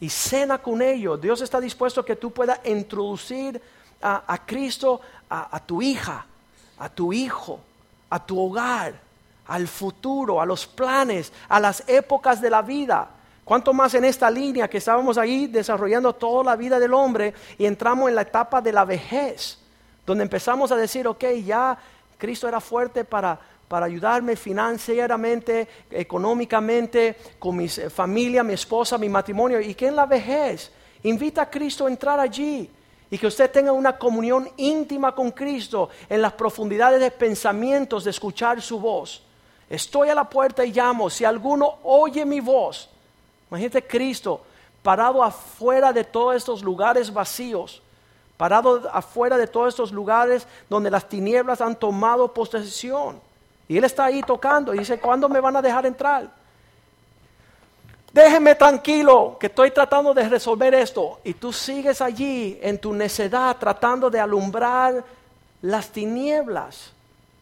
y 0.00 0.08
cena 0.08 0.58
con 0.58 0.82
ellos. 0.82 1.20
Dios 1.20 1.40
está 1.40 1.60
dispuesto 1.60 2.00
a 2.00 2.04
que 2.04 2.16
tú 2.16 2.30
puedas 2.30 2.60
introducir 2.64 3.60
a, 4.00 4.38
Cristo 4.46 5.00
a, 5.28 5.56
a 5.56 5.60
tu 5.60 5.82
hija, 5.82 6.24
a 6.78 6.88
tu 6.88 7.12
hijo, 7.12 7.60
a 8.10 8.24
tu 8.24 8.40
hogar, 8.40 8.94
al 9.46 9.66
futuro, 9.66 10.40
a 10.40 10.46
los 10.46 10.66
planes, 10.66 11.32
a 11.48 11.58
las 11.58 11.82
épocas 11.88 12.40
de 12.40 12.50
la 12.50 12.62
vida. 12.62 13.08
Cuanto 13.44 13.72
más 13.72 13.94
en 13.94 14.04
esta 14.04 14.30
línea 14.30 14.68
que 14.68 14.78
estábamos 14.78 15.16
ahí 15.16 15.46
desarrollando 15.46 16.14
toda 16.14 16.44
la 16.44 16.56
vida 16.56 16.78
del 16.78 16.92
hombre 16.92 17.34
y 17.56 17.64
entramos 17.64 18.08
en 18.08 18.14
la 18.14 18.22
etapa 18.22 18.60
de 18.60 18.72
la 18.72 18.84
vejez, 18.84 19.58
donde 20.06 20.22
empezamos 20.22 20.70
a 20.70 20.76
decir, 20.76 21.08
ok, 21.08 21.24
ya 21.44 21.78
Cristo 22.18 22.46
era 22.46 22.60
fuerte 22.60 23.04
para, 23.04 23.40
para 23.68 23.86
ayudarme 23.86 24.34
financieramente, 24.34 25.68
económicamente, 25.90 27.16
con 27.38 27.56
mi 27.56 27.68
familia, 27.68 28.42
mi 28.42 28.54
esposa, 28.54 28.98
mi 28.98 29.08
matrimonio. 29.08 29.60
Y 29.60 29.74
que 29.74 29.88
en 29.88 29.96
la 29.96 30.06
vejez 30.06 30.72
invita 31.02 31.42
a 31.42 31.50
Cristo 31.50 31.86
a 31.86 31.90
entrar 31.90 32.18
allí 32.18 32.70
y 33.10 33.18
que 33.18 33.26
usted 33.26 33.50
tenga 33.50 33.72
una 33.72 33.98
comunión 33.98 34.50
íntima 34.56 35.14
con 35.14 35.30
Cristo 35.30 35.88
en 36.08 36.20
las 36.22 36.32
profundidades 36.32 37.00
de 37.00 37.10
pensamientos, 37.10 38.04
de 38.04 38.10
escuchar 38.10 38.60
su 38.60 38.80
voz. 38.80 39.22
Estoy 39.68 40.08
a 40.08 40.14
la 40.14 40.24
puerta 40.24 40.64
y 40.64 40.72
llamo. 40.72 41.10
Si 41.10 41.24
alguno 41.24 41.76
oye 41.84 42.24
mi 42.24 42.40
voz, 42.40 42.88
imagínate 43.50 43.86
Cristo 43.86 44.42
parado 44.82 45.22
afuera 45.22 45.92
de 45.92 46.04
todos 46.04 46.36
estos 46.36 46.62
lugares 46.62 47.12
vacíos, 47.12 47.82
parado 48.36 48.88
afuera 48.92 49.36
de 49.36 49.46
todos 49.46 49.68
estos 49.68 49.92
lugares 49.92 50.46
donde 50.68 50.90
las 50.90 51.08
tinieblas 51.08 51.60
han 51.60 51.76
tomado 51.76 52.32
posesión. 52.32 53.20
Y 53.68 53.76
Él 53.76 53.84
está 53.84 54.06
ahí 54.06 54.22
tocando 54.22 54.74
y 54.74 54.78
dice, 54.78 54.98
¿cuándo 54.98 55.28
me 55.28 55.40
van 55.40 55.56
a 55.56 55.62
dejar 55.62 55.84
entrar? 55.84 56.30
Déjeme 58.12 58.54
tranquilo 58.54 59.36
que 59.38 59.48
estoy 59.48 59.70
tratando 59.70 60.14
de 60.14 60.26
resolver 60.26 60.74
esto. 60.74 61.20
Y 61.22 61.34
tú 61.34 61.52
sigues 61.52 62.00
allí 62.00 62.58
en 62.62 62.78
tu 62.78 62.94
necedad 62.94 63.56
tratando 63.58 64.08
de 64.08 64.18
alumbrar 64.18 65.04
las 65.60 65.90
tinieblas 65.90 66.92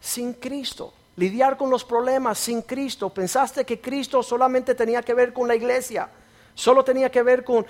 sin 0.01 0.33
Cristo. 0.35 0.93
Lidiar 1.15 1.57
con 1.57 1.71
los 1.71 1.85
problemas 1.85 2.39
sin 2.39 2.63
Cristo. 2.63 3.09
Pensaste 3.11 3.65
que 3.65 3.81
Cristo 3.81 4.23
solamente 4.23 4.75
tenía 4.75 5.03
que 5.03 5.15
ver 5.15 5.33
con 5.33 5.47
la 5.47 5.55
iglesia. 5.55 6.09
Solo 6.57 6.83
tenía 6.85 7.11
que 7.11 7.23
ver 7.23 7.45
con, 7.45 7.65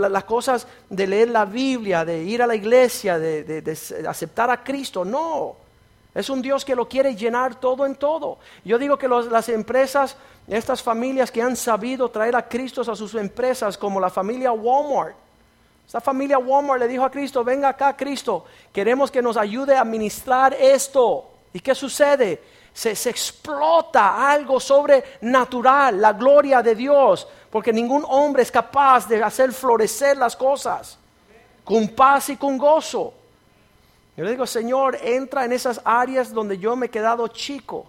las 0.00 0.24
cosas 0.24 0.66
de 0.88 1.06
leer 1.06 1.28
la 1.28 1.44
Biblia, 1.44 2.04
de 2.04 2.24
ir 2.24 2.42
a 2.42 2.46
la 2.46 2.56
iglesia, 2.56 3.18
de 3.18 3.78
aceptar 4.08 4.50
a 4.50 4.64
Cristo. 4.64 5.04
No. 5.04 5.59
Es 6.14 6.28
un 6.28 6.42
Dios 6.42 6.64
que 6.64 6.74
lo 6.74 6.88
quiere 6.88 7.14
llenar 7.14 7.54
todo 7.54 7.86
en 7.86 7.94
todo. 7.94 8.38
Yo 8.64 8.78
digo 8.78 8.98
que 8.98 9.08
las 9.08 9.48
empresas, 9.48 10.16
estas 10.48 10.82
familias 10.82 11.30
que 11.30 11.40
han 11.40 11.56
sabido 11.56 12.08
traer 12.08 12.34
a 12.34 12.48
Cristo 12.48 12.80
a 12.80 12.96
sus 12.96 13.14
empresas, 13.14 13.78
como 13.78 14.00
la 14.00 14.10
familia 14.10 14.52
Walmart. 14.52 15.14
Esta 15.86 16.00
familia 16.00 16.38
Walmart 16.38 16.80
le 16.80 16.88
dijo 16.88 17.04
a 17.04 17.10
Cristo, 17.10 17.42
venga 17.42 17.68
acá 17.68 17.96
Cristo, 17.96 18.44
queremos 18.72 19.10
que 19.10 19.22
nos 19.22 19.36
ayude 19.36 19.76
a 19.76 19.80
administrar 19.80 20.54
esto. 20.54 21.30
¿Y 21.52 21.60
qué 21.60 21.74
sucede? 21.74 22.42
Se, 22.72 22.94
se 22.94 23.10
explota 23.10 24.30
algo 24.30 24.60
sobrenatural, 24.60 26.00
la 26.00 26.12
gloria 26.12 26.62
de 26.62 26.74
Dios, 26.74 27.26
porque 27.50 27.72
ningún 27.72 28.04
hombre 28.08 28.42
es 28.42 28.50
capaz 28.50 29.08
de 29.08 29.22
hacer 29.22 29.52
florecer 29.52 30.16
las 30.16 30.36
cosas 30.36 31.00
con 31.70 31.88
paz 31.88 32.30
y 32.30 32.36
con 32.36 32.58
gozo. 32.58 33.14
Yo 34.20 34.26
le 34.26 34.32
digo, 34.32 34.46
Señor, 34.46 34.98
entra 35.02 35.46
en 35.46 35.52
esas 35.52 35.80
áreas 35.82 36.34
donde 36.34 36.58
yo 36.58 36.76
me 36.76 36.86
he 36.86 36.90
quedado 36.90 37.26
chico, 37.28 37.86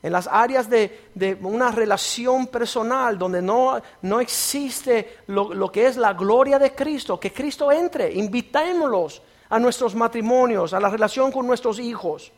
en 0.00 0.12
las 0.12 0.28
áreas 0.28 0.70
de, 0.70 1.36
una 1.42 1.72
relación 1.72 2.46
personal, 2.46 3.18
donde 3.18 3.42
no, 3.42 3.82
no 4.02 4.20
existe 4.20 5.22
lo, 5.26 5.52
lo, 5.52 5.72
que 5.72 5.88
es 5.88 5.96
la 5.96 6.12
gloria 6.12 6.60
de 6.60 6.72
Cristo, 6.72 7.18
que 7.18 7.32
Cristo 7.32 7.72
entre, 7.72 8.12
invitémoslos 8.12 9.20
a 9.48 9.58
nuestros 9.58 9.96
matrimonios, 9.96 10.72
a 10.72 10.78
la 10.78 10.88
relación 10.88 11.32
con 11.32 11.48
nuestros 11.48 11.80
hijos, 11.80 12.30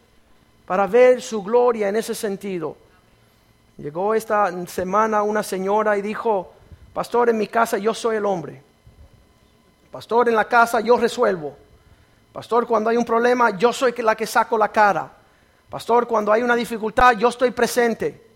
para 0.64 0.86
ver 0.86 1.20
su 1.20 1.42
gloria 1.42 1.90
en 1.90 1.96
ese 1.96 2.14
sentido. 2.14 2.78
Llegó 3.76 4.14
esta 4.14 4.50
semana 4.68 5.22
una 5.22 5.42
señora 5.42 5.98
y 5.98 6.00
dijo, 6.00 6.50
pastor, 6.94 7.28
en 7.28 7.36
mi 7.36 7.48
casa 7.48 7.76
yo 7.76 7.92
soy 7.92 8.16
el 8.16 8.24
hombre. 8.24 8.62
Pastor, 9.92 10.30
en 10.30 10.34
la 10.34 10.46
casa 10.46 10.80
yo 10.80 10.96
resuelvo. 10.96 11.67
Pastor, 12.38 12.68
cuando 12.68 12.88
hay 12.88 12.96
un 12.96 13.04
problema, 13.04 13.50
yo 13.58 13.72
soy 13.72 13.92
la 13.98 14.14
que 14.14 14.24
saco 14.24 14.56
la 14.56 14.68
cara. 14.68 15.10
Pastor, 15.68 16.06
cuando 16.06 16.30
hay 16.30 16.40
una 16.40 16.54
dificultad, 16.54 17.16
yo 17.16 17.30
estoy 17.30 17.50
presente. 17.50 18.28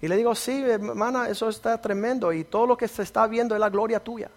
Y 0.00 0.08
le 0.08 0.16
digo, 0.16 0.34
sí, 0.34 0.64
hermana, 0.64 1.28
eso 1.28 1.50
está 1.50 1.78
tremendo 1.78 2.32
y 2.32 2.44
todo 2.44 2.66
lo 2.66 2.78
que 2.78 2.88
se 2.88 3.02
está 3.02 3.26
viendo 3.26 3.54
es 3.54 3.60
la 3.60 3.68
gloria 3.68 4.00
tuya. 4.00 4.30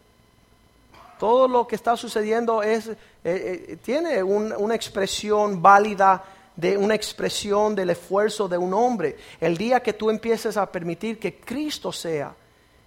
Todo 1.18 1.48
lo 1.48 1.66
que 1.66 1.78
está 1.78 1.96
sucediendo 1.96 2.62
es, 2.62 2.90
eh, 2.90 2.98
eh, 3.24 3.78
tiene 3.82 4.22
una 4.22 4.76
expresión 4.76 5.62
válida 5.62 6.22
de 6.54 6.76
una 6.76 6.94
expresión 6.94 7.74
del 7.74 7.92
esfuerzo 7.92 8.50
de 8.50 8.58
un 8.58 8.74
hombre. 8.74 9.16
El 9.40 9.56
día 9.56 9.80
que 9.80 9.94
tú 9.94 10.10
empieces 10.10 10.58
a 10.58 10.70
permitir 10.70 11.20
que 11.20 11.40
Cristo 11.40 11.94
sea 11.94 12.36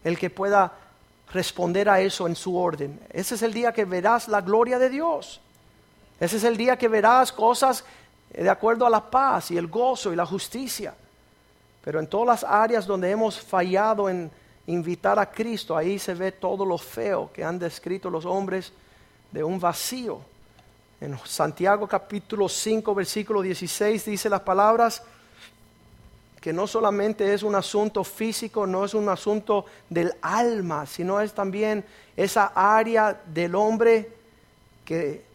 el 0.04 0.18
que 0.18 0.28
pueda 0.28 0.74
responder 1.32 1.88
a 1.88 2.02
eso 2.02 2.26
en 2.26 2.36
su 2.36 2.54
orden, 2.54 3.00
ese 3.14 3.34
es 3.34 3.40
el 3.40 3.54
día 3.54 3.72
que 3.72 3.86
verás 3.86 4.28
la 4.28 4.42
gloria 4.42 4.78
de 4.78 4.90
Dios. 4.90 5.40
Ese 6.20 6.36
es 6.36 6.44
el 6.44 6.56
día 6.56 6.76
que 6.76 6.88
verás 6.88 7.32
cosas 7.32 7.84
de 8.30 8.50
acuerdo 8.50 8.86
a 8.86 8.90
la 8.90 9.10
paz 9.10 9.50
y 9.50 9.56
el 9.56 9.68
gozo 9.68 10.12
y 10.12 10.16
la 10.16 10.26
justicia. 10.26 10.94
Pero 11.84 12.00
en 12.00 12.06
todas 12.06 12.42
las 12.42 12.44
áreas 12.44 12.86
donde 12.86 13.10
hemos 13.10 13.40
fallado 13.40 14.08
en 14.08 14.30
invitar 14.66 15.18
a 15.18 15.30
Cristo, 15.30 15.76
ahí 15.76 15.98
se 15.98 16.14
ve 16.14 16.32
todo 16.32 16.64
lo 16.64 16.76
feo 16.76 17.30
que 17.32 17.44
han 17.44 17.58
descrito 17.58 18.10
los 18.10 18.26
hombres 18.26 18.72
de 19.30 19.42
un 19.42 19.58
vacío. 19.58 20.20
En 21.00 21.18
Santiago 21.24 21.86
capítulo 21.86 22.48
5, 22.48 22.94
versículo 22.94 23.40
16 23.40 24.04
dice 24.04 24.28
las 24.28 24.40
palabras 24.40 25.02
que 26.40 26.52
no 26.52 26.66
solamente 26.66 27.32
es 27.32 27.42
un 27.42 27.54
asunto 27.54 28.04
físico, 28.04 28.66
no 28.66 28.84
es 28.84 28.94
un 28.94 29.08
asunto 29.08 29.64
del 29.88 30.12
alma, 30.20 30.86
sino 30.86 31.20
es 31.20 31.32
también 31.32 31.84
esa 32.16 32.52
área 32.54 33.20
del 33.26 33.54
hombre 33.54 34.12
que 34.84 35.27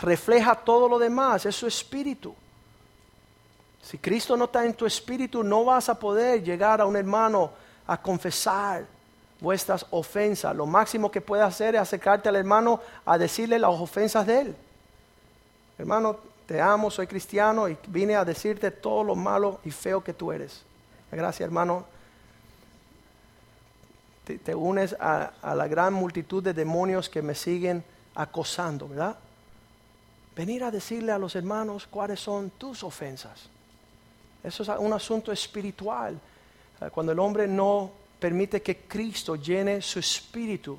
refleja 0.00 0.54
todo 0.54 0.88
lo 0.88 0.98
demás, 0.98 1.46
es 1.46 1.54
su 1.54 1.66
espíritu. 1.66 2.34
Si 3.82 3.98
Cristo 3.98 4.36
no 4.36 4.44
está 4.44 4.64
en 4.64 4.74
tu 4.74 4.86
espíritu, 4.86 5.42
no 5.42 5.64
vas 5.64 5.88
a 5.88 5.98
poder 5.98 6.42
llegar 6.42 6.80
a 6.80 6.86
un 6.86 6.96
hermano 6.96 7.50
a 7.86 8.00
confesar 8.00 8.84
vuestras 9.40 9.86
ofensas. 9.90 10.54
Lo 10.54 10.66
máximo 10.66 11.10
que 11.10 11.20
puedes 11.20 11.44
hacer 11.44 11.74
es 11.74 11.80
acercarte 11.80 12.28
al 12.28 12.36
hermano 12.36 12.80
a 13.04 13.18
decirle 13.18 13.58
las 13.58 13.70
ofensas 13.70 14.26
de 14.26 14.40
él. 14.40 14.56
Hermano, 15.78 16.16
te 16.46 16.60
amo, 16.60 16.90
soy 16.90 17.06
cristiano 17.06 17.68
y 17.68 17.76
vine 17.86 18.16
a 18.16 18.24
decirte 18.24 18.70
todo 18.70 19.02
lo 19.02 19.14
malo 19.14 19.60
y 19.64 19.70
feo 19.70 20.04
que 20.04 20.12
tú 20.12 20.30
eres. 20.30 20.62
Gracias, 21.10 21.46
hermano. 21.46 21.84
Te, 24.44 24.54
unes 24.54 24.94
a, 25.00 25.32
a 25.42 25.54
la 25.56 25.66
gran 25.66 25.92
multitud 25.92 26.42
de 26.42 26.52
demonios 26.52 27.08
que 27.08 27.22
me 27.22 27.34
siguen 27.34 27.82
acosando, 28.14 28.86
¿verdad? 28.88 29.16
Venir 30.40 30.64
a 30.64 30.70
decirle 30.70 31.12
a 31.12 31.18
los 31.18 31.36
hermanos 31.36 31.86
cuáles 31.86 32.18
son 32.18 32.52
tus 32.52 32.82
ofensas. 32.82 33.40
Eso 34.42 34.62
es 34.62 34.70
un 34.70 34.90
asunto 34.90 35.30
espiritual. 35.32 36.18
Eh, 36.80 36.88
cuando 36.90 37.12
el 37.12 37.18
hombre 37.18 37.46
no 37.46 37.90
permite 38.18 38.62
que 38.62 38.78
Cristo 38.88 39.36
llene 39.36 39.82
su 39.82 39.98
espíritu, 39.98 40.78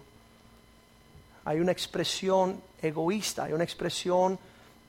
hay 1.46 1.60
una 1.60 1.72
expresión 1.72 2.60
egoísta, 2.82 3.44
hay 3.44 3.54
una 3.54 3.64
expresión 3.64 4.40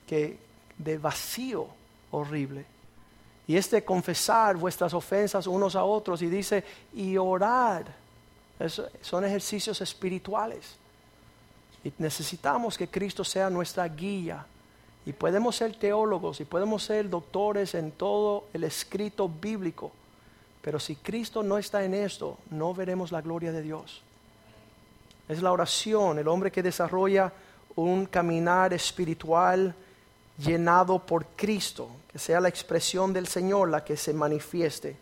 que, 0.07 0.39
de 0.75 0.97
vacío 0.97 1.67
horrible. 2.09 2.65
Y 3.45 3.55
es 3.55 3.69
de 3.69 3.85
confesar 3.85 4.55
vuestras 4.55 4.95
ofensas 4.95 5.45
unos 5.45 5.75
a 5.75 5.83
otros 5.83 6.19
y 6.23 6.27
dice, 6.29 6.63
y 6.95 7.15
orar. 7.15 7.85
son 9.01 9.23
ejercicios 9.23 9.81
espirituales. 9.81 10.77
Y 11.83 11.93
necesitamos 11.99 12.75
que 12.75 12.87
Cristo 12.87 13.23
sea 13.23 13.51
nuestra 13.51 13.87
guía 13.87 14.47
y 15.05 15.13
podemos 15.13 15.55
ser 15.55 15.75
teólogos 15.75 16.39
y 16.39 16.45
podemos 16.45 16.83
ser 16.83 17.09
doctores 17.09 17.75
en 17.75 17.91
todo 17.91 18.45
el 18.53 18.63
escrito 18.63 19.27
bíblico. 19.29 19.91
Pero 20.61 20.79
si 20.79 20.95
Cristo 20.95 21.43
no 21.43 21.57
está 21.57 21.83
en 21.83 21.93
esto, 21.93 22.37
no 22.49 22.73
veremos 22.73 23.11
la 23.11 23.21
gloria 23.21 23.51
de 23.51 23.61
Dios. 23.61 24.01
Es 25.27 25.41
la 25.41 25.51
oración, 25.51 26.19
el 26.19 26.27
hombre 26.27 26.51
que 26.51 26.63
desarrolla 26.63 27.33
un 27.75 28.05
caminar 28.05 28.73
espiritual 28.73 29.75
llenado 30.37 30.99
por 30.99 31.25
Cristo, 31.35 31.89
que 32.11 32.19
sea 32.19 32.39
la 32.39 32.49
expresión 32.49 33.11
del 33.13 33.27
Señor 33.27 33.69
la 33.69 33.83
que 33.83 33.97
se 33.97 34.13
manifieste. 34.13 34.95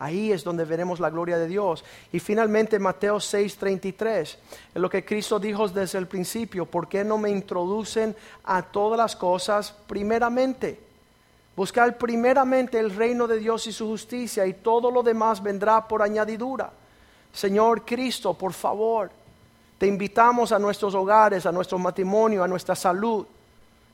Ahí 0.00 0.30
es 0.30 0.44
donde 0.44 0.64
veremos 0.64 1.00
la 1.00 1.10
gloria 1.10 1.38
de 1.38 1.48
Dios. 1.48 1.84
Y 2.12 2.20
finalmente 2.20 2.78
Mateo 2.78 3.18
6:33, 3.18 4.20
es 4.22 4.38
lo 4.74 4.88
que 4.88 5.04
Cristo 5.04 5.40
dijo 5.40 5.66
desde 5.68 5.98
el 5.98 6.06
principio, 6.06 6.66
¿por 6.66 6.88
qué 6.88 7.04
no 7.04 7.18
me 7.18 7.30
introducen 7.30 8.14
a 8.44 8.62
todas 8.62 8.96
las 8.96 9.16
cosas 9.16 9.74
primeramente? 9.86 10.80
Buscar 11.56 11.98
primeramente 11.98 12.78
el 12.78 12.94
reino 12.94 13.26
de 13.26 13.38
Dios 13.38 13.66
y 13.66 13.72
su 13.72 13.88
justicia 13.88 14.46
y 14.46 14.54
todo 14.54 14.92
lo 14.92 15.02
demás 15.02 15.42
vendrá 15.42 15.88
por 15.88 16.02
añadidura. 16.02 16.70
Señor 17.32 17.84
Cristo, 17.84 18.34
por 18.34 18.52
favor, 18.52 19.10
te 19.78 19.86
invitamos 19.88 20.52
a 20.52 20.58
nuestros 20.60 20.94
hogares, 20.94 21.44
a 21.46 21.52
nuestro 21.52 21.76
matrimonio, 21.78 22.44
a 22.44 22.48
nuestra 22.48 22.76
salud. 22.76 23.26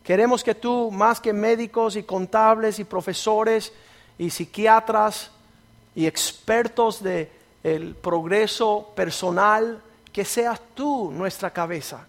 Queremos 0.03 0.45
que 0.45 0.55
tú, 0.55 0.91
más 0.91 1.19
que 1.19 1.33
médicos 1.33 1.97
y 1.97 2.03
contables 2.03 2.79
y 2.79 2.85
profesores 2.85 3.73
y 4.19 4.29
psiquiatras, 4.29 5.31
y 5.95 6.07
expertos 6.07 7.03
del 7.03 7.29
el 7.63 7.95
progreso 7.95 8.93
personal, 8.95 9.83
que 10.13 10.25
seas 10.25 10.61
tú 10.75 11.11
nuestra 11.11 11.51
cabeza, 11.51 12.07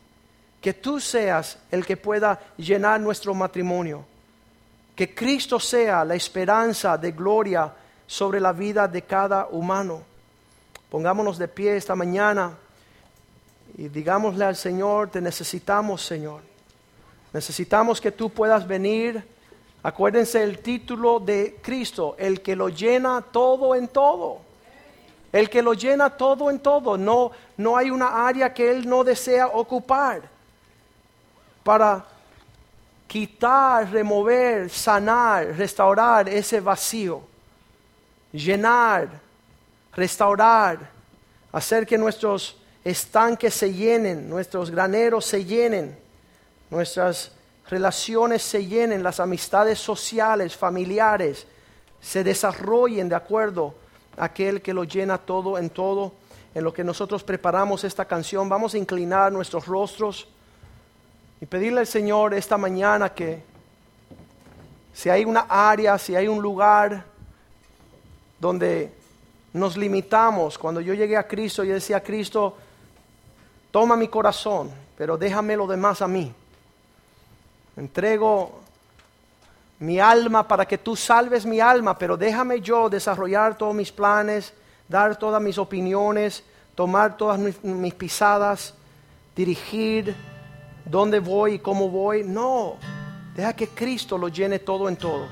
que 0.62 0.74
tú 0.74 1.00
seas 1.00 1.58
el 1.72 1.86
que 1.86 1.98
pueda 1.98 2.40
llenar 2.58 3.00
nuestro 3.00 3.34
matrimonio, 3.34 4.06
Que 4.96 5.14
Cristo 5.14 5.60
sea 5.60 6.06
la 6.06 6.16
esperanza 6.16 6.98
de 6.98 7.12
gloria 7.12 7.70
sobre 8.08 8.40
la 8.40 8.54
vida 8.54 8.88
de 8.88 9.02
cada 9.02 9.48
humano. 9.48 10.04
Pongámonos 10.90 11.38
de 11.38 11.50
pie 11.50 11.76
esta 11.76 11.96
mañana 11.96 12.54
y 13.78 13.90
digámosle 13.90 14.46
al 14.46 14.56
Señor, 14.56 15.10
te 15.10 15.20
necesitamos, 15.20 16.02
Señor. 16.02 16.42
Necesitamos 17.34 18.00
que 18.00 18.12
tú 18.12 18.30
puedas 18.30 18.66
venir. 18.66 19.22
Acuérdense 19.86 20.42
el 20.42 20.58
título 20.64 21.20
de 21.20 21.60
Cristo, 21.62 22.16
el 22.18 22.42
que 22.42 22.56
lo 22.56 22.70
llena 22.70 23.22
todo 23.22 23.76
en 23.76 23.88
todo. 23.88 24.40
El 25.32 25.48
que 25.48 25.62
lo 25.62 25.74
llena 25.74 26.10
todo 26.10 26.50
en 26.50 26.58
todo. 26.58 26.98
No, 26.98 27.30
no 27.56 27.78
hay 27.78 27.92
una 27.92 28.26
área 28.26 28.52
que 28.52 28.72
Él 28.72 28.90
no 28.90 29.04
desea 29.04 29.46
ocupar 29.46 30.24
para 31.64 32.04
quitar, 33.06 33.92
remover, 33.92 34.72
sanar, 34.72 35.56
restaurar 35.56 36.30
ese 36.30 36.60
vacío. 36.60 37.22
Llenar, 38.32 39.08
restaurar, 39.94 40.80
hacer 41.52 41.86
que 41.86 42.00
nuestros 42.00 42.58
estanques 42.84 43.54
se 43.54 43.72
llenen, 43.72 44.28
nuestros 44.28 44.72
graneros 44.72 45.26
se 45.28 45.46
llenen, 45.46 45.96
nuestras 46.72 47.36
relaciones 47.70 48.44
se 48.44 48.66
llenen, 48.66 49.04
las 49.04 49.20
amistades 49.20 49.80
sociales, 49.80 50.56
familiares, 50.56 51.48
se 52.02 52.24
desarrollen 52.24 53.10
de 53.10 53.16
acuerdo 53.16 53.74
a 54.18 54.26
aquel 54.26 54.62
que 54.62 54.74
lo 54.74 54.84
llena 54.84 55.18
todo 55.18 55.58
en 55.58 55.70
todo. 55.70 56.14
En 56.54 56.64
lo 56.64 56.74
que 56.74 56.84
nosotros 56.84 57.24
preparamos 57.24 57.84
esta 57.84 58.06
canción, 58.06 58.48
vamos 58.48 58.74
a 58.74 58.78
inclinar 58.78 59.32
nuestros 59.32 59.66
rostros 59.66 60.28
y 61.42 61.46
pedirle 61.46 61.82
al 61.82 61.88
Señor 61.88 62.34
esta 62.34 62.58
mañana 62.58 63.14
que 63.14 63.44
si 64.94 65.10
hay 65.10 65.26
una 65.26 65.48
área, 65.50 65.98
si 65.98 66.16
hay 66.16 66.30
un 66.30 66.42
lugar 66.42 67.04
donde 68.40 68.94
nos 69.52 69.76
limitamos, 69.76 70.58
cuando 70.58 70.80
yo 70.80 70.94
llegué 70.94 71.18
a 71.18 71.28
Cristo, 71.28 71.64
yo 71.64 71.74
decía, 71.74 72.02
Cristo, 72.02 72.56
toma 73.72 73.98
mi 73.98 74.08
corazón, 74.08 74.72
pero 74.98 75.18
déjame 75.18 75.58
lo 75.58 75.68
demás 75.68 76.02
a 76.02 76.08
mí. 76.08 76.34
Entrego 77.78 78.60
mi 79.80 80.00
alma 80.00 80.48
para 80.48 80.66
que 80.66 80.78
tú 80.78 80.96
salves 80.96 81.46
mi 81.46 81.60
alma, 81.60 81.98
pero 81.98 82.16
déjame 82.16 82.62
yo 82.62 82.90
desarrollar 82.90 83.58
todos 83.58 83.76
mis 83.76 83.92
planes, 83.92 84.54
dar 84.88 85.18
todas 85.18 85.42
mis 85.42 85.58
opiniones, 85.58 86.44
tomar 86.76 87.18
todas 87.18 87.40
mis, 87.40 87.94
pisadas, 87.94 88.74
dirigir 89.36 90.16
dónde 90.86 91.20
voy 91.20 91.54
y 91.54 91.60
cómo 91.60 91.90
voy. 91.90 92.24
No, 92.24 92.76
deja 93.36 93.54
que 93.54 93.70
Cristo 93.70 94.18
lo 94.18 94.30
llene 94.30 94.60
todo 94.60 94.88
en 94.88 94.96
todo. 94.96 95.28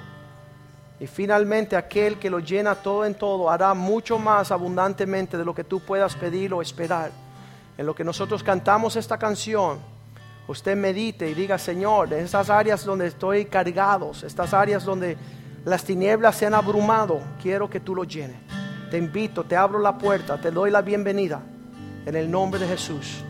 Y 1.00 1.08
finalmente 1.08 1.76
aquel 1.76 2.18
que 2.18 2.30
lo 2.30 2.40
llena 2.40 2.76
todo 2.76 3.06
en 3.06 3.16
todo 3.16 3.50
hará 3.50 3.74
mucho 3.74 4.20
más 4.20 4.52
abundantemente 4.52 5.38
de 5.38 5.46
lo 5.46 5.54
que 5.54 5.64
tú 5.64 5.80
puedas 5.80 6.16
pedir 6.16 6.54
o 6.54 6.62
esperar 6.62 7.12
en 7.78 7.86
lo 7.86 7.96
que 7.96 8.04
nosotros 8.04 8.44
cantamos 8.44 8.96
esta 8.96 9.18
canción, 9.18 9.80
usted 10.48 10.76
medite 10.76 11.30
y 11.30 11.34
diga, 11.34 11.58
Señor, 11.58 12.14
en 12.14 12.26
estas 12.26 12.50
áreas 12.50 12.84
donde 12.84 13.08
estoy 13.08 13.46
cargados, 13.46 14.24
estas 14.24 14.54
áreas 14.54 14.84
donde 14.84 15.18
las 15.66 15.84
tinieblas 15.84 16.36
se 16.36 16.46
han 16.46 16.54
abrumado, 16.54 17.22
quiero 17.42 17.70
que 17.70 17.80
tú 17.80 17.96
lo 17.96 18.04
llenes. 18.04 18.38
Te 18.92 18.98
invito, 18.98 19.44
te 19.44 19.56
abro 19.56 19.80
la 19.80 19.98
puerta, 19.98 20.40
te 20.40 20.52
doy 20.52 20.70
la 20.70 20.82
bienvenida 20.82 21.42
en 22.06 22.16
el 22.16 22.30
nombre 22.30 22.60
de 22.60 22.68
Jesús. 22.68 23.24